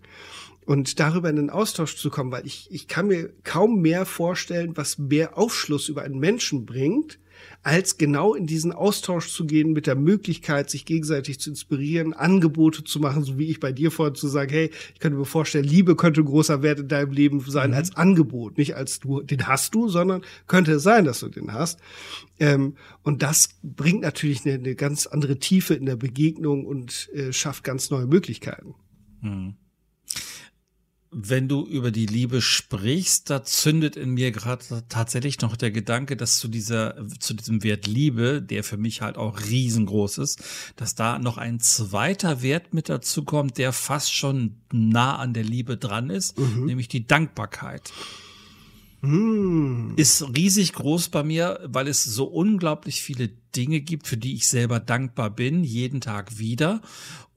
und 0.69 1.01
darüber 1.01 1.31
in 1.31 1.37
den 1.37 1.49
Austausch 1.49 1.97
zu 1.97 2.11
kommen, 2.11 2.31
weil 2.31 2.47
ich, 2.47 2.69
ich 2.71 2.89
kann 2.89 3.07
mir 3.07 3.33
kaum 3.43 3.81
mehr 3.81 4.05
vorstellen, 4.05 4.77
was 4.77 4.99
mehr 4.99 5.39
Aufschluss 5.39 5.89
über 5.89 6.03
einen 6.03 6.19
Menschen 6.19 6.67
bringt, 6.67 7.19
als 7.63 7.97
genau 7.97 8.35
in 8.35 8.47
diesen 8.47 8.73
Austausch 8.73 9.33
zu 9.33 9.47
gehen 9.47 9.73
mit 9.73 9.87
der 9.87 9.95
Möglichkeit, 9.95 10.69
sich 10.69 10.85
gegenseitig 10.85 11.41
zu 11.41 11.49
inspirieren, 11.49 12.13
Angebote 12.13 12.85
zu 12.85 13.01
machen, 13.01 13.25
so 13.25 13.39
wie 13.39 13.49
ich 13.49 13.61
bei 13.61 13.73
dir 13.73 13.91
vorhin 13.91 14.15
zu 14.15 14.29
sagen, 14.29 14.51
hey, 14.51 14.71
ich 14.93 15.01
könnte 15.01 15.17
mir 15.17 15.25
vorstellen, 15.25 15.65
Liebe 15.65 15.97
könnte 15.97 16.21
ein 16.21 16.27
großer 16.27 16.61
Wert 16.61 16.81
in 16.81 16.89
deinem 16.89 17.13
Leben 17.13 17.41
sein 17.41 17.71
mhm. 17.71 17.77
als 17.77 17.97
Angebot, 17.97 18.59
nicht 18.59 18.77
als 18.77 19.01
du, 19.01 19.23
den 19.23 19.47
hast 19.47 19.75
du, 19.75 19.89
sondern 19.89 20.21
könnte 20.49 20.73
es 20.73 20.83
sein, 20.83 21.07
dass 21.07 21.21
du 21.21 21.31
den 21.31 21.55
hast. 21.55 21.81
Ähm, 22.39 22.77
und 23.03 23.23
das 23.23 23.59
bringt 23.63 24.03
natürlich 24.03 24.45
eine, 24.45 24.57
eine, 24.57 24.75
ganz 24.75 25.07
andere 25.07 25.39
Tiefe 25.39 25.73
in 25.73 25.87
der 25.87 25.97
Begegnung 25.97 26.67
und 26.67 27.09
äh, 27.15 27.33
schafft 27.33 27.65
ganz 27.65 27.89
neue 27.89 28.07
Möglichkeiten. 28.07 28.75
Mhm 29.23 29.55
wenn 31.11 31.49
du 31.49 31.65
über 31.65 31.91
die 31.91 32.07
Liebe 32.07 32.43
sprichst, 32.43 33.31
da 33.31 33.43
zündet 33.43 33.97
in 33.97 34.11
mir 34.11 34.31
gerade 34.31 34.85
tatsächlich 34.89 35.41
noch 35.41 35.57
der 35.57 35.71
Gedanke, 35.71 36.17
dass 36.17 36.39
zu 36.39 36.49
dieser, 36.49 36.97
zu 37.19 37.35
diesem 37.35 37.63
Wert 37.63 37.87
Liebe, 37.87 38.43
der 38.43 38.63
für 38.63 38.77
mich 38.77 39.01
halt 39.01 39.17
auch 39.17 39.41
riesengroß 39.41 40.19
ist, 40.19 40.43
dass 40.77 40.95
da 40.95 41.19
noch 41.19 41.39
ein 41.39 41.61
zweiter 41.61 42.43
Wert 42.43 42.75
mit 42.75 42.89
dazu 42.89 43.25
kommt, 43.25 43.59
der 43.59 43.73
fast 43.73 44.13
schon 44.13 44.57
nah 44.71 45.17
an 45.17 45.33
der 45.33 45.45
Liebe 45.45 45.77
dran 45.77 46.11
ist, 46.11 46.39
mhm. 46.39 46.67
nämlich 46.67 46.89
die 46.89 47.07
Dankbarkeit. 47.07 47.91
Mm. 49.01 49.95
Ist 49.97 50.23
riesig 50.37 50.73
groß 50.73 51.09
bei 51.11 51.23
mir, 51.23 51.61
weil 51.65 51.87
es 51.87 52.03
so 52.03 52.25
unglaublich 52.25 53.01
viele 53.01 53.31
Dinge 53.57 53.81
gibt, 53.81 54.07
für 54.07 54.17
die 54.17 54.35
ich 54.35 54.49
selber 54.49 54.81
dankbar 54.81 55.31
bin, 55.31 55.65
jeden 55.65 56.01
Tag 56.01 56.39
wieder 56.39 56.81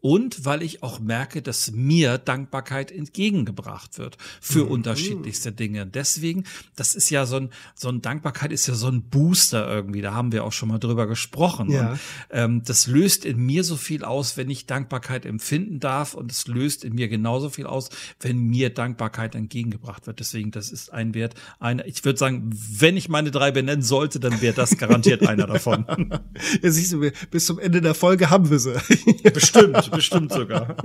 und 0.01 0.45
weil 0.45 0.63
ich 0.63 0.81
auch 0.81 0.99
merke, 0.99 1.41
dass 1.41 1.71
mir 1.71 2.17
Dankbarkeit 2.17 2.91
entgegengebracht 2.91 3.99
wird 3.99 4.17
für 4.41 4.65
mhm. 4.65 4.71
unterschiedlichste 4.71 5.51
Dinge. 5.51 5.85
Deswegen, 5.85 6.43
das 6.75 6.95
ist 6.95 7.11
ja 7.11 7.27
so 7.27 7.37
ein, 7.37 7.49
so 7.75 7.89
ein 7.89 8.01
Dankbarkeit 8.01 8.51
ist 8.51 8.67
ja 8.67 8.73
so 8.73 8.87
ein 8.87 9.03
Booster 9.03 9.71
irgendwie. 9.71 10.01
Da 10.01 10.13
haben 10.13 10.31
wir 10.31 10.43
auch 10.43 10.51
schon 10.51 10.69
mal 10.69 10.79
drüber 10.79 11.05
gesprochen. 11.05 11.69
Ja. 11.69 11.91
Und, 11.91 11.99
ähm, 12.31 12.61
das 12.65 12.87
löst 12.87 13.25
in 13.25 13.37
mir 13.37 13.63
so 13.63 13.77
viel 13.77 14.03
aus, 14.03 14.37
wenn 14.37 14.49
ich 14.49 14.65
Dankbarkeit 14.65 15.25
empfinden 15.25 15.79
darf 15.79 16.15
und 16.15 16.31
es 16.31 16.47
löst 16.47 16.83
in 16.83 16.95
mir 16.95 17.07
genauso 17.07 17.49
viel 17.49 17.67
aus, 17.67 17.89
wenn 18.19 18.39
mir 18.39 18.71
Dankbarkeit 18.71 19.35
entgegengebracht 19.35 20.07
wird. 20.07 20.19
Deswegen, 20.19 20.49
das 20.49 20.71
ist 20.71 20.91
ein 20.91 21.13
Wert, 21.13 21.35
einer, 21.59 21.85
ich 21.85 22.03
würde 22.03 22.17
sagen, 22.17 22.49
wenn 22.51 22.97
ich 22.97 23.07
meine 23.07 23.29
drei 23.29 23.51
benennen 23.51 23.83
sollte, 23.83 24.19
dann 24.19 24.41
wäre 24.41 24.55
das 24.55 24.77
garantiert 24.77 25.21
einer 25.27 25.45
davon. 25.45 25.85
Ja, 26.61 26.71
siehst 26.71 26.93
du, 26.93 27.11
bis 27.29 27.45
zum 27.45 27.59
Ende 27.59 27.81
der 27.81 27.93
Folge 27.93 28.29
haben 28.29 28.49
wir 28.49 28.59
sie. 28.59 28.73
Bestimmt 29.33 29.91
bestimmt 29.91 30.33
sogar. 30.33 30.77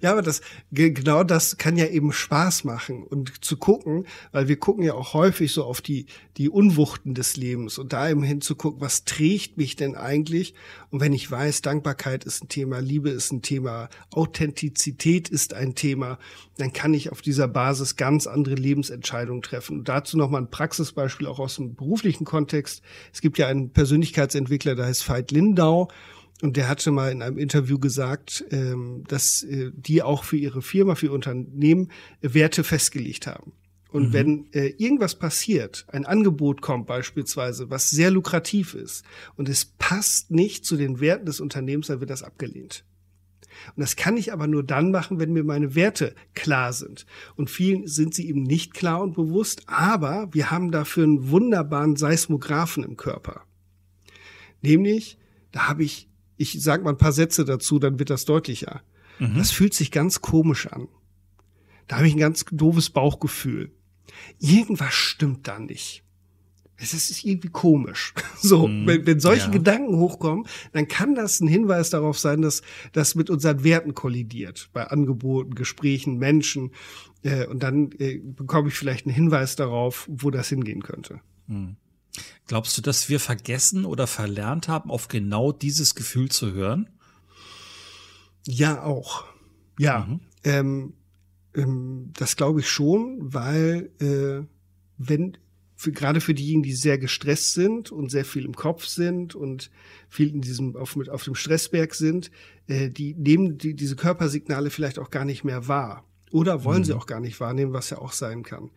ja, 0.00 0.12
aber 0.12 0.22
das, 0.22 0.40
genau 0.70 1.24
das 1.24 1.58
kann 1.58 1.76
ja 1.76 1.86
eben 1.86 2.12
Spaß 2.12 2.64
machen 2.64 3.02
und 3.02 3.44
zu 3.44 3.56
gucken, 3.56 4.06
weil 4.32 4.48
wir 4.48 4.56
gucken 4.56 4.84
ja 4.84 4.94
auch 4.94 5.14
häufig 5.14 5.52
so 5.52 5.64
auf 5.64 5.80
die, 5.80 6.06
die 6.36 6.48
Unwuchten 6.48 7.14
des 7.14 7.36
Lebens 7.36 7.78
und 7.78 7.92
da 7.92 8.08
eben 8.08 8.22
hinzugucken, 8.22 8.80
was 8.80 9.04
trägt 9.04 9.56
mich 9.56 9.76
denn 9.76 9.94
eigentlich? 9.94 10.54
Und 10.90 11.00
wenn 11.00 11.12
ich 11.12 11.30
weiß, 11.30 11.62
Dankbarkeit 11.62 12.24
ist 12.24 12.44
ein 12.44 12.48
Thema, 12.48 12.78
Liebe 12.80 13.10
ist 13.10 13.32
ein 13.32 13.42
Thema, 13.42 13.88
Authentizität 14.10 15.28
ist 15.28 15.54
ein 15.54 15.74
Thema, 15.74 16.18
dann 16.58 16.72
kann 16.72 16.94
ich 16.94 17.10
auf 17.10 17.22
dieser 17.22 17.48
Basis 17.48 17.96
ganz 17.96 18.26
andere 18.26 18.54
Lebensentscheidungen 18.54 19.42
treffen. 19.42 19.78
Und 19.78 19.88
dazu 19.88 20.16
nochmal 20.16 20.42
ein 20.42 20.50
Praxisbeispiel 20.50 21.26
auch 21.26 21.38
aus 21.38 21.56
dem 21.56 21.74
beruflichen 21.74 22.24
Kontext. 22.24 22.82
Es 23.12 23.20
gibt 23.20 23.38
ja 23.38 23.48
einen 23.48 23.70
Persönlichkeitsentwickler, 23.70 24.74
der 24.74 24.86
heißt 24.86 25.08
Veit 25.08 25.30
Lindau. 25.30 25.88
Und 26.42 26.56
der 26.56 26.68
hatte 26.68 26.90
mal 26.90 27.12
in 27.12 27.22
einem 27.22 27.38
Interview 27.38 27.78
gesagt, 27.78 28.44
ähm, 28.50 29.04
dass 29.06 29.44
äh, 29.44 29.70
die 29.74 30.02
auch 30.02 30.24
für 30.24 30.36
ihre 30.36 30.60
Firma, 30.60 30.96
für 30.96 31.06
ihr 31.06 31.12
Unternehmen 31.12 31.90
Werte 32.20 32.64
festgelegt 32.64 33.28
haben. 33.28 33.52
Und 33.92 34.08
mhm. 34.08 34.12
wenn 34.12 34.52
äh, 34.52 34.68
irgendwas 34.78 35.14
passiert, 35.14 35.84
ein 35.88 36.04
Angebot 36.04 36.60
kommt 36.60 36.86
beispielsweise, 36.86 37.70
was 37.70 37.90
sehr 37.90 38.10
lukrativ 38.10 38.74
ist 38.74 39.04
und 39.36 39.48
es 39.48 39.66
passt 39.66 40.30
nicht 40.30 40.64
zu 40.64 40.76
den 40.76 40.98
Werten 40.98 41.26
des 41.26 41.40
Unternehmens, 41.40 41.86
dann 41.88 42.00
wird 42.00 42.10
das 42.10 42.22
abgelehnt. 42.22 42.84
Und 43.74 43.80
das 43.80 43.96
kann 43.96 44.16
ich 44.16 44.32
aber 44.32 44.46
nur 44.46 44.62
dann 44.62 44.90
machen, 44.90 45.18
wenn 45.18 45.32
mir 45.32 45.44
meine 45.44 45.74
Werte 45.74 46.14
klar 46.34 46.72
sind. 46.72 47.06
Und 47.36 47.50
vielen 47.50 47.86
sind 47.86 48.14
sie 48.14 48.28
eben 48.28 48.42
nicht 48.42 48.74
klar 48.74 49.02
und 49.02 49.14
bewusst, 49.14 49.62
aber 49.66 50.28
wir 50.32 50.50
haben 50.50 50.70
dafür 50.70 51.04
einen 51.04 51.30
wunderbaren 51.30 51.96
Seismographen 51.96 52.84
im 52.84 52.96
Körper. 52.96 53.42
Nämlich, 54.60 55.18
da 55.50 55.68
habe 55.68 55.84
ich 55.84 56.08
ich 56.42 56.60
sag 56.60 56.82
mal 56.82 56.90
ein 56.90 56.98
paar 56.98 57.12
Sätze 57.12 57.44
dazu, 57.44 57.78
dann 57.78 57.98
wird 57.98 58.10
das 58.10 58.24
deutlicher. 58.24 58.82
Mhm. 59.18 59.36
Das 59.36 59.52
fühlt 59.52 59.74
sich 59.74 59.92
ganz 59.92 60.20
komisch 60.20 60.66
an. 60.66 60.88
Da 61.86 61.96
habe 61.96 62.08
ich 62.08 62.14
ein 62.14 62.20
ganz 62.20 62.44
doofes 62.50 62.90
Bauchgefühl. 62.90 63.70
Irgendwas 64.40 64.92
stimmt 64.92 65.46
da 65.46 65.58
nicht. 65.58 66.02
Es 66.82 66.92
ist 66.92 67.24
irgendwie 67.24 67.48
komisch. 67.48 68.14
So, 68.44 68.66
mhm. 68.66 68.88
wenn, 68.88 69.06
wenn 69.06 69.20
solche 69.20 69.46
ja. 69.46 69.50
Gedanken 69.50 69.96
hochkommen, 69.96 70.46
dann 70.72 70.88
kann 70.88 71.14
das 71.14 71.40
ein 71.40 71.46
Hinweis 71.46 71.90
darauf 71.90 72.18
sein, 72.18 72.42
dass 72.42 72.62
das 72.92 73.14
mit 73.14 73.30
unseren 73.30 73.62
Werten 73.62 73.94
kollidiert. 73.94 74.68
Bei 74.72 74.88
Angeboten, 74.88 75.54
Gesprächen, 75.54 76.18
Menschen. 76.18 76.72
Äh, 77.22 77.46
und 77.46 77.62
dann 77.62 77.92
äh, 77.98 78.18
bekomme 78.18 78.68
ich 78.68 78.74
vielleicht 78.74 79.06
einen 79.06 79.14
Hinweis 79.14 79.54
darauf, 79.54 80.08
wo 80.10 80.30
das 80.30 80.48
hingehen 80.48 80.82
könnte. 80.82 81.20
Mhm. 81.46 81.76
Glaubst 82.48 82.76
du, 82.76 82.82
dass 82.82 83.08
wir 83.08 83.20
vergessen 83.20 83.84
oder 83.84 84.08
verlernt 84.08 84.66
haben, 84.66 84.90
auf 84.90 85.06
genau 85.06 85.52
dieses 85.52 85.94
Gefühl 85.94 86.30
zu 86.30 86.52
hören? 86.52 86.90
Ja, 88.46 88.82
auch. 88.82 89.24
Ja. 89.78 90.06
Mhm. 90.06 90.20
Ähm, 90.44 90.94
ähm, 91.54 92.10
das 92.14 92.36
glaube 92.36 92.60
ich 92.60 92.68
schon, 92.68 93.18
weil 93.20 93.90
äh, 94.00 94.46
wenn 94.98 95.38
für, 95.82 95.90
gerade 95.90 96.20
für 96.20 96.32
diejenigen, 96.32 96.62
die 96.62 96.74
sehr 96.74 96.96
gestresst 96.96 97.54
sind 97.54 97.90
und 97.90 98.08
sehr 98.08 98.24
viel 98.24 98.44
im 98.44 98.54
Kopf 98.54 98.86
sind 98.86 99.34
und 99.34 99.68
viel 100.08 100.32
in 100.32 100.40
diesem 100.40 100.76
auf, 100.76 100.94
mit, 100.94 101.10
auf 101.10 101.24
dem 101.24 101.34
Stressberg 101.34 101.96
sind, 101.96 102.30
äh, 102.68 102.88
die 102.88 103.14
nehmen 103.14 103.58
die, 103.58 103.74
diese 103.74 103.96
Körpersignale 103.96 104.70
vielleicht 104.70 105.00
auch 105.00 105.10
gar 105.10 105.24
nicht 105.24 105.42
mehr 105.42 105.66
wahr 105.66 106.04
oder 106.30 106.62
wollen 106.62 106.82
mhm. 106.82 106.84
sie 106.84 106.92
auch 106.92 107.06
gar 107.06 107.18
nicht 107.18 107.40
wahrnehmen, 107.40 107.72
was 107.72 107.90
ja 107.90 107.98
auch 107.98 108.12
sein 108.12 108.44
kann. 108.44 108.70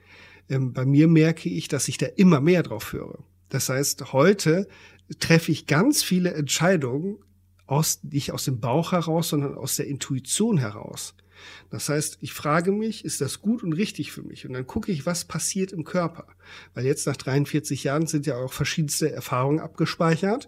Ähm, 0.50 0.74
bei 0.74 0.84
mir 0.84 1.08
merke 1.08 1.48
ich, 1.48 1.68
dass 1.68 1.88
ich 1.90 2.00
da 2.00 2.08
immer 2.08 2.42
mehr 2.42 2.64
drauf 2.64 2.92
höre. 2.92 3.20
Das 3.50 3.70
heißt, 3.70 4.12
heute 4.12 4.68
treffe 5.20 5.52
ich 5.52 5.68
ganz 5.68 6.02
viele 6.02 6.34
Entscheidungen 6.34 7.20
aus, 7.68 8.00
nicht 8.02 8.32
aus 8.32 8.46
dem 8.46 8.60
Bauch 8.60 8.94
heraus, 8.94 9.30
sondern 9.30 9.54
aus 9.60 9.76
der 9.76 9.86
Intuition 9.86 10.58
heraus. 10.58 11.14
Das 11.70 11.90
heißt, 11.90 12.20
ich 12.22 12.34
frage 12.34 12.72
mich, 12.72 13.06
ist 13.06 13.22
das 13.22 13.42
gut 13.42 13.64
und 13.64 13.74
richtig 13.74 14.12
für 14.12 14.24
mich? 14.24 14.46
Und 14.48 14.54
dann 14.54 14.68
gucke 14.68 14.92
ich, 14.92 15.06
was 15.06 15.26
passiert 15.26 15.72
im 15.72 15.84
Körper. 15.84 16.28
Weil 16.74 16.86
jetzt 16.86 17.08
nach 17.08 17.18
43 17.18 17.84
Jahren 17.84 18.08
sind 18.08 18.26
ja 18.26 18.38
auch 18.38 18.54
verschiedenste 18.54 19.12
Erfahrungen 19.12 19.60
abgespeichert. 19.60 20.48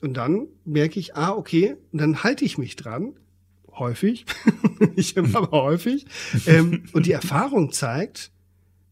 Und 0.00 0.14
dann 0.14 0.48
merke 0.64 0.98
ich, 0.98 1.16
ah, 1.16 1.32
okay, 1.32 1.76
und 1.92 2.00
dann 2.00 2.22
halte 2.22 2.44
ich 2.44 2.58
mich 2.58 2.76
dran. 2.76 3.18
Häufig. 3.72 4.26
ich 4.96 5.16
immer 5.16 5.38
aber 5.38 5.62
häufig. 5.62 6.06
Ähm, 6.46 6.84
und 6.92 7.06
die 7.06 7.12
Erfahrung 7.12 7.72
zeigt, 7.72 8.30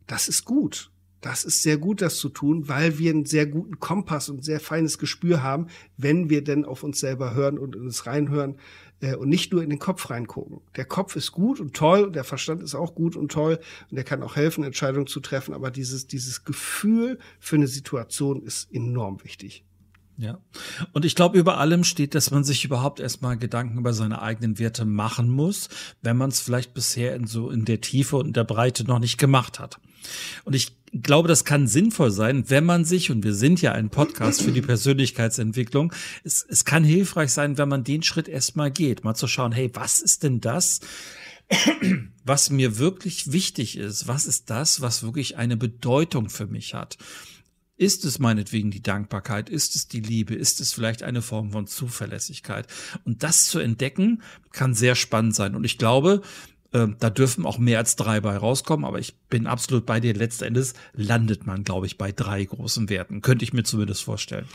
das 0.07 0.29
ist 0.29 0.45
gut. 0.45 0.91
Das 1.21 1.45
ist 1.45 1.63
sehr 1.63 1.79
gut, 1.79 2.01
das 2.01 2.19
zu 2.19 2.29
tun, 2.29 2.69
weil 2.69 2.99
wir 2.99 3.11
einen 3.11 3.25
sehr 3.25 3.47
guten 3.47 3.81
Kompass 3.81 4.29
und 4.29 4.45
sehr 4.45 4.61
feines 4.61 4.99
Gespür 4.99 5.43
haben, 5.43 5.67
wenn 5.97 6.31
wir 6.31 6.45
denn 6.45 6.65
auf 6.65 6.85
uns 6.85 7.01
selber 7.01 7.35
hören 7.35 7.59
und 7.59 7.75
uns 7.75 8.07
reinhören 8.07 8.57
äh, 9.01 9.15
und 9.15 9.29
nicht 9.29 9.53
nur 9.53 9.63
in 9.63 9.71
den 9.71 9.79
Kopf 9.79 10.11
reingucken. 10.11 10.61
Der 10.77 10.85
Kopf 10.85 11.17
ist 11.17 11.33
gut 11.33 11.61
und 11.61 11.75
toll, 11.75 12.05
und 12.05 12.17
der 12.17 12.25
Verstand 12.25 12.63
ist 12.63 12.75
auch 12.75 12.95
gut 12.95 13.17
und 13.17 13.31
toll 13.31 13.59
und 13.91 13.97
der 13.97 14.05
kann 14.05 14.23
auch 14.23 14.37
helfen, 14.37 14.65
Entscheidungen 14.65 15.07
zu 15.07 15.21
treffen, 15.21 15.55
aber 15.55 15.71
dieses, 15.71 16.07
dieses 16.07 16.45
Gefühl 16.45 17.19
für 17.39 17.57
eine 17.57 17.69
Situation 17.69 18.43
ist 18.43 18.73
enorm 18.73 19.23
wichtig. 19.25 19.65
Ja. 20.19 20.41
Und 20.93 21.05
ich 21.05 21.15
glaube, 21.15 21.39
über 21.39 21.59
allem 21.59 21.85
steht, 21.85 22.17
dass 22.17 22.33
man 22.33 22.43
sich 22.43 22.65
überhaupt 22.65 22.99
erstmal 22.99 23.39
Gedanken 23.39 23.79
über 23.79 23.93
seine 23.93 24.21
eigenen 24.21 24.59
Werte 24.59 24.85
machen 24.85 25.29
muss, 25.31 25.69
wenn 26.03 26.17
man 26.17 26.31
es 26.31 26.41
vielleicht 26.41 26.75
bisher 26.75 27.15
in 27.15 27.29
so 27.29 27.51
in 27.51 27.65
der 27.65 27.81
Tiefe 27.81 28.17
und 28.17 28.27
in 28.27 28.33
der 28.33 28.43
Breite 28.43 28.85
noch 28.85 28.99
nicht 28.99 29.19
gemacht 29.19 29.61
hat. 29.61 29.79
Und 30.45 30.57
ich 30.57 30.77
glaube, 30.93 31.29
das 31.29 31.45
kann 31.45 31.67
sinnvoll 31.67 32.11
sein, 32.11 32.49
wenn 32.49 32.65
man 32.65 32.85
sich, 32.85 33.11
und 33.11 33.25
wir 33.25 33.35
sind 33.35 33.61
ja 33.63 33.73
ein 33.73 33.91
Podcast 33.91 34.43
für 34.43 34.53
die 34.53 34.63
Persönlichkeitsentwicklung, 34.63 35.93
es, 36.25 36.45
es 36.49 36.65
kann 36.65 36.85
hilfreich 36.85 37.33
sein, 37.33 37.59
wenn 37.59 37.69
man 37.69 37.85
den 37.85 38.03
Schritt 38.03 38.29
erstmal 38.29 38.71
geht, 38.71 39.05
mal 39.05 39.15
zu 39.15 39.27
schauen, 39.27 39.53
hey, 39.53 39.71
was 39.75 40.01
ist 40.01 40.23
denn 40.23 40.41
das, 40.41 40.81
was 42.25 42.51
mir 42.51 42.79
wirklich 42.79 43.33
wichtig 43.33 43.77
ist? 43.79 44.07
Was 44.07 44.27
ist 44.27 44.51
das, 44.51 44.81
was 44.81 45.03
wirklich 45.03 45.37
eine 45.37 45.57
Bedeutung 45.57 46.29
für 46.29 46.47
mich 46.47 46.75
hat? 46.75 46.99
Ist 47.77 48.05
es 48.05 48.19
meinetwegen 48.19 48.73
die 48.73 48.83
Dankbarkeit? 48.83 49.49
Ist 49.49 49.77
es 49.77 49.87
die 49.87 50.01
Liebe? 50.01 50.35
Ist 50.35 50.61
es 50.61 50.73
vielleicht 50.73 51.05
eine 51.05 51.23
Form 51.23 51.53
von 51.53 51.69
Zuverlässigkeit? 51.69 52.67
Und 53.05 53.23
das 53.23 53.47
zu 53.47 53.61
entdecken, 53.61 54.23
kann 54.53 54.75
sehr 54.75 54.97
spannend 54.97 55.37
sein. 55.37 55.55
Und 55.55 55.63
ich 55.63 55.79
glaube, 55.79 56.23
äh, 56.73 56.87
da 56.99 57.11
dürfen 57.11 57.47
auch 57.47 57.59
mehr 57.59 57.79
als 57.79 57.97
drei 57.97 58.21
bei 58.21 58.37
rauskommen, 58.37 58.85
aber 58.85 58.99
ich 58.99 59.17
bin 59.29 59.47
absolut 59.47 59.87
bei 59.87 60.01
dir. 60.01 60.15
Letzten 60.15 60.45
Endes 60.45 60.75
landet 60.93 61.47
man, 61.47 61.65
glaube 61.65 61.87
ich, 61.87 61.99
bei 61.99 62.13
drei 62.13 62.45
großen 62.45 62.89
Werten. 62.89 63.23
Könnte 63.23 63.45
ich 63.45 63.53
mir 63.53 63.65
zumindest 63.65 64.03
vorstellen. 64.03 64.47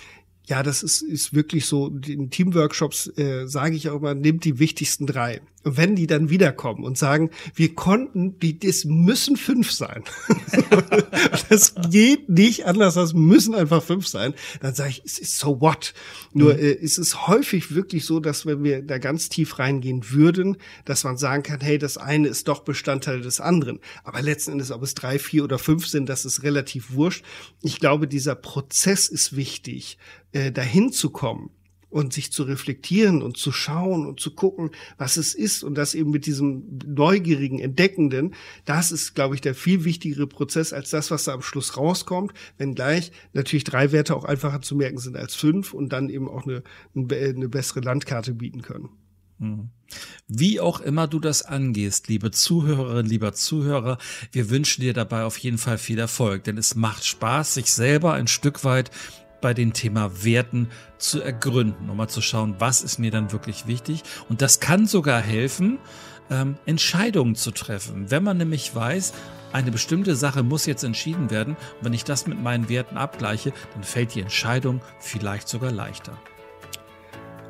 Ja, 0.45 0.61
das 0.61 0.83
ist, 0.83 1.01
ist 1.01 1.33
wirklich 1.33 1.65
so. 1.65 1.87
In 1.87 2.29
Teamworkshops 2.29 3.07
äh, 3.17 3.47
sage 3.47 3.75
ich 3.75 3.89
auch 3.89 3.97
immer, 3.97 4.13
nimmt 4.13 4.43
die 4.43 4.59
wichtigsten 4.59 5.07
drei. 5.07 5.41
Wenn 5.63 5.95
die 5.95 6.07
dann 6.07 6.29
wiederkommen 6.29 6.83
und 6.83 6.97
sagen, 6.97 7.29
wir 7.55 7.73
konnten, 7.73 8.37
die, 8.39 8.59
das 8.59 8.85
müssen 8.85 9.37
fünf 9.37 9.71
sein. 9.71 10.03
das 11.49 11.75
geht 11.89 12.29
nicht 12.29 12.65
anders, 12.65 12.95
das 12.95 13.13
müssen 13.13 13.55
einfach 13.55 13.81
fünf 13.81 14.07
sein. 14.07 14.33
Dann 14.61 14.75
sage 14.75 14.89
ich, 14.91 15.01
es 15.05 15.19
ist 15.19 15.37
so 15.37 15.61
what. 15.61 15.93
Nur 16.33 16.53
mhm. 16.53 16.59
äh, 16.59 16.71
es 16.73 16.97
ist 16.97 17.27
häufig 17.27 17.73
wirklich 17.73 18.05
so, 18.05 18.19
dass 18.19 18.45
wenn 18.45 18.63
wir 18.63 18.81
da 18.81 18.97
ganz 18.97 19.29
tief 19.29 19.59
reingehen 19.59 20.11
würden, 20.11 20.57
dass 20.85 21.03
man 21.03 21.17
sagen 21.17 21.43
kann, 21.43 21.61
hey, 21.61 21.77
das 21.77 21.97
eine 21.97 22.27
ist 22.27 22.47
doch 22.47 22.61
Bestandteil 22.61 23.21
des 23.21 23.39
anderen. 23.39 23.79
Aber 24.03 24.21
letzten 24.21 24.53
Endes, 24.53 24.71
ob 24.71 24.83
es 24.83 24.95
drei, 24.95 25.19
vier 25.19 25.43
oder 25.43 25.59
fünf 25.59 25.87
sind, 25.87 26.09
das 26.09 26.25
ist 26.25 26.43
relativ 26.43 26.93
wurscht. 26.93 27.23
Ich 27.61 27.79
glaube, 27.79 28.07
dieser 28.07 28.35
Prozess 28.35 29.07
ist 29.07 29.35
wichtig, 29.35 29.97
äh, 30.33 30.51
dahin 30.51 30.91
zu 30.91 31.09
kommen 31.09 31.51
und 31.93 32.11
sich 32.11 32.31
zu 32.31 32.43
reflektieren 32.43 33.21
und 33.21 33.37
zu 33.37 33.51
schauen 33.51 34.07
und 34.07 34.19
zu 34.19 34.33
gucken, 34.33 34.71
was 34.97 35.15
es 35.15 35.35
ist 35.35 35.63
und 35.63 35.75
das 35.75 35.93
eben 35.93 36.09
mit 36.09 36.25
diesem 36.25 36.79
neugierigen, 36.87 37.59
entdeckenden, 37.59 38.33
das 38.65 38.91
ist, 38.91 39.13
glaube 39.13 39.35
ich, 39.35 39.41
der 39.41 39.53
viel 39.53 39.85
wichtigere 39.85 40.25
Prozess 40.25 40.73
als 40.73 40.89
das, 40.89 41.11
was 41.11 41.25
da 41.25 41.33
am 41.33 41.43
Schluss 41.43 41.77
rauskommt, 41.77 42.33
wenngleich 42.57 43.11
natürlich 43.33 43.63
drei 43.63 43.91
Werte 43.91 44.15
auch 44.15 44.25
einfacher 44.25 44.61
zu 44.61 44.75
merken 44.75 44.97
sind 44.97 45.15
als 45.15 45.35
fünf 45.35 45.73
und 45.73 45.93
dann 45.93 46.09
eben 46.09 46.27
auch 46.27 46.47
eine, 46.47 46.63
eine 46.95 47.47
bessere 47.47 47.81
Landkarte 47.81 48.33
bieten 48.33 48.63
können. 48.63 48.89
Mhm. 49.37 49.69
Wie 50.27 50.59
auch 50.59 50.79
immer 50.79 51.07
du 51.07 51.19
das 51.19 51.43
angehst, 51.43 52.07
liebe 52.07 52.31
Zuhörerin, 52.31 53.05
lieber 53.05 53.33
Zuhörer, 53.33 53.99
wir 54.31 54.49
wünschen 54.49 54.81
dir 54.81 54.93
dabei 54.93 55.25
auf 55.25 55.37
jeden 55.37 55.59
Fall 55.59 55.77
viel 55.77 55.99
Erfolg, 55.99 56.43
denn 56.45 56.57
es 56.57 56.75
macht 56.75 57.05
Spaß, 57.05 57.53
sich 57.53 57.71
selber 57.71 58.13
ein 58.13 58.27
Stück 58.27 58.63
weit 58.63 58.89
bei 59.43 59.53
dem 59.53 59.73
Thema 59.73 60.23
Werten 60.23 60.69
zu 60.97 61.21
ergründen, 61.21 61.89
um 61.89 61.97
mal 61.97 62.07
zu 62.07 62.21
schauen, 62.21 62.55
was 62.59 62.81
ist 62.81 62.97
mir 62.97 63.11
dann 63.11 63.31
wirklich 63.31 63.67
wichtig. 63.67 64.01
Und 64.29 64.41
das 64.41 64.59
kann 64.59 64.87
sogar 64.87 65.21
helfen, 65.21 65.77
ähm, 66.31 66.55
Entscheidungen 66.65 67.35
zu 67.35 67.51
treffen. 67.51 68.09
Wenn 68.09 68.23
man 68.23 68.37
nämlich 68.37 68.73
weiß, 68.73 69.13
eine 69.51 69.69
bestimmte 69.69 70.15
Sache 70.15 70.41
muss 70.41 70.65
jetzt 70.65 70.83
entschieden 70.83 71.29
werden, 71.29 71.55
und 71.79 71.85
wenn 71.85 71.93
ich 71.93 72.05
das 72.05 72.25
mit 72.25 72.41
meinen 72.41 72.69
Werten 72.69 72.97
abgleiche, 72.97 73.53
dann 73.73 73.83
fällt 73.83 74.15
die 74.15 74.21
Entscheidung 74.21 74.81
vielleicht 74.99 75.47
sogar 75.47 75.71
leichter. 75.71 76.17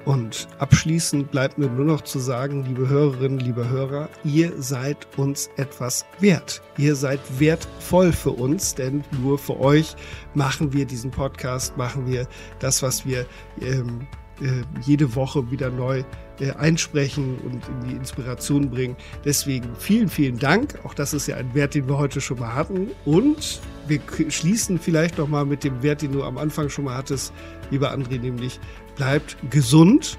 Und 0.06 0.48
abschließend 0.60 1.32
bleibt 1.32 1.58
mir 1.58 1.68
nur 1.68 1.86
noch 1.86 2.02
zu 2.02 2.20
sagen, 2.20 2.66
liebe 2.66 2.90
Hörerinnen, 2.90 3.40
liebe 3.40 3.70
Hörer, 3.70 4.10
ihr 4.26 4.52
seid 4.62 5.08
uns 5.18 5.50
etwas 5.56 6.06
wert. 6.20 6.62
Ihr 6.78 6.96
seid 6.96 7.20
wertvoll 7.40 8.12
für 8.12 8.32
uns, 8.32 8.76
denn 8.76 9.04
nur 9.22 9.38
für 9.38 9.60
euch 9.60 9.96
machen 10.34 10.74
wir 10.74 10.86
diesen 10.86 11.12
Podcast, 11.12 11.78
machen 11.78 12.06
wir 12.06 12.28
das, 12.60 12.84
was 12.84 13.06
wir 13.06 13.26
ähm, 13.62 14.06
äh, 14.42 14.64
jede 14.82 15.16
Woche 15.16 15.50
wieder 15.52 15.70
neu 15.70 16.04
äh, 16.40 16.52
einsprechen 16.52 17.38
und 17.46 17.62
in 17.68 17.90
die 17.90 17.96
Inspiration 17.96 18.70
bringen. 18.70 18.98
Deswegen 19.24 19.70
vielen, 19.78 20.10
vielen 20.10 20.38
Dank. 20.38 20.80
Auch 20.84 20.94
das 20.94 21.14
ist 21.14 21.28
ja 21.28 21.38
ein 21.38 21.54
Wert, 21.54 21.76
den 21.76 21.88
wir 21.88 21.98
heute 21.98 22.20
schon 22.20 22.40
mal 22.40 22.54
hatten. 22.54 22.90
Und 23.06 23.62
wir 23.88 24.02
schließen 24.30 24.80
vielleicht 24.80 25.18
noch 25.18 25.28
mal 25.28 25.46
mit 25.46 25.64
dem 25.64 25.82
Wert, 25.84 26.02
den 26.02 26.12
du 26.12 26.24
am 26.24 26.38
Anfang 26.38 26.70
schon 26.70 26.86
mal 26.86 26.98
hattest, 26.98 27.32
lieber 27.70 27.94
André, 27.94 28.20
nämlich 28.20 28.60
bleibt 28.96 29.38
gesund 29.50 30.18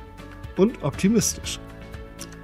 und 0.56 0.82
optimistisch. 0.82 1.58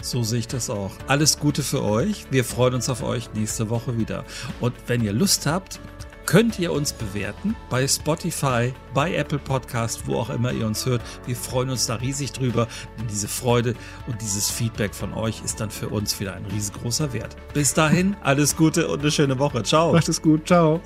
So 0.02 0.22
sehe 0.22 0.38
ich 0.40 0.48
das 0.48 0.70
auch. 0.70 0.92
Alles 1.08 1.38
Gute 1.38 1.62
für 1.62 1.82
euch. 1.82 2.26
Wir 2.30 2.44
freuen 2.44 2.74
uns 2.74 2.88
auf 2.88 3.02
euch 3.02 3.32
nächste 3.34 3.68
Woche 3.68 3.98
wieder. 3.98 4.24
Und 4.60 4.74
wenn 4.86 5.04
ihr 5.04 5.12
Lust 5.12 5.46
habt, 5.46 5.78
könnt 6.24 6.58
ihr 6.58 6.72
uns 6.72 6.92
bewerten 6.92 7.56
bei 7.68 7.86
Spotify, 7.86 8.72
bei 8.94 9.14
Apple 9.14 9.40
Podcast, 9.40 10.06
wo 10.06 10.14
auch 10.16 10.30
immer 10.30 10.52
ihr 10.52 10.64
uns 10.64 10.86
hört. 10.86 11.02
Wir 11.26 11.34
freuen 11.36 11.70
uns 11.70 11.86
da 11.86 11.96
riesig 11.96 12.32
drüber, 12.32 12.68
denn 12.98 13.08
diese 13.08 13.28
Freude 13.28 13.74
und 14.06 14.22
dieses 14.22 14.48
Feedback 14.48 14.94
von 14.94 15.12
euch 15.12 15.42
ist 15.44 15.60
dann 15.60 15.70
für 15.70 15.88
uns 15.88 16.18
wieder 16.20 16.34
ein 16.34 16.46
riesengroßer 16.46 17.12
Wert. 17.12 17.36
Bis 17.52 17.74
dahin, 17.74 18.16
alles 18.22 18.56
Gute 18.56 18.88
und 18.88 19.00
eine 19.00 19.10
schöne 19.10 19.38
Woche. 19.38 19.64
Ciao. 19.64 19.92
Macht 19.92 20.08
es 20.08 20.22
gut. 20.22 20.46
Ciao. 20.46 20.80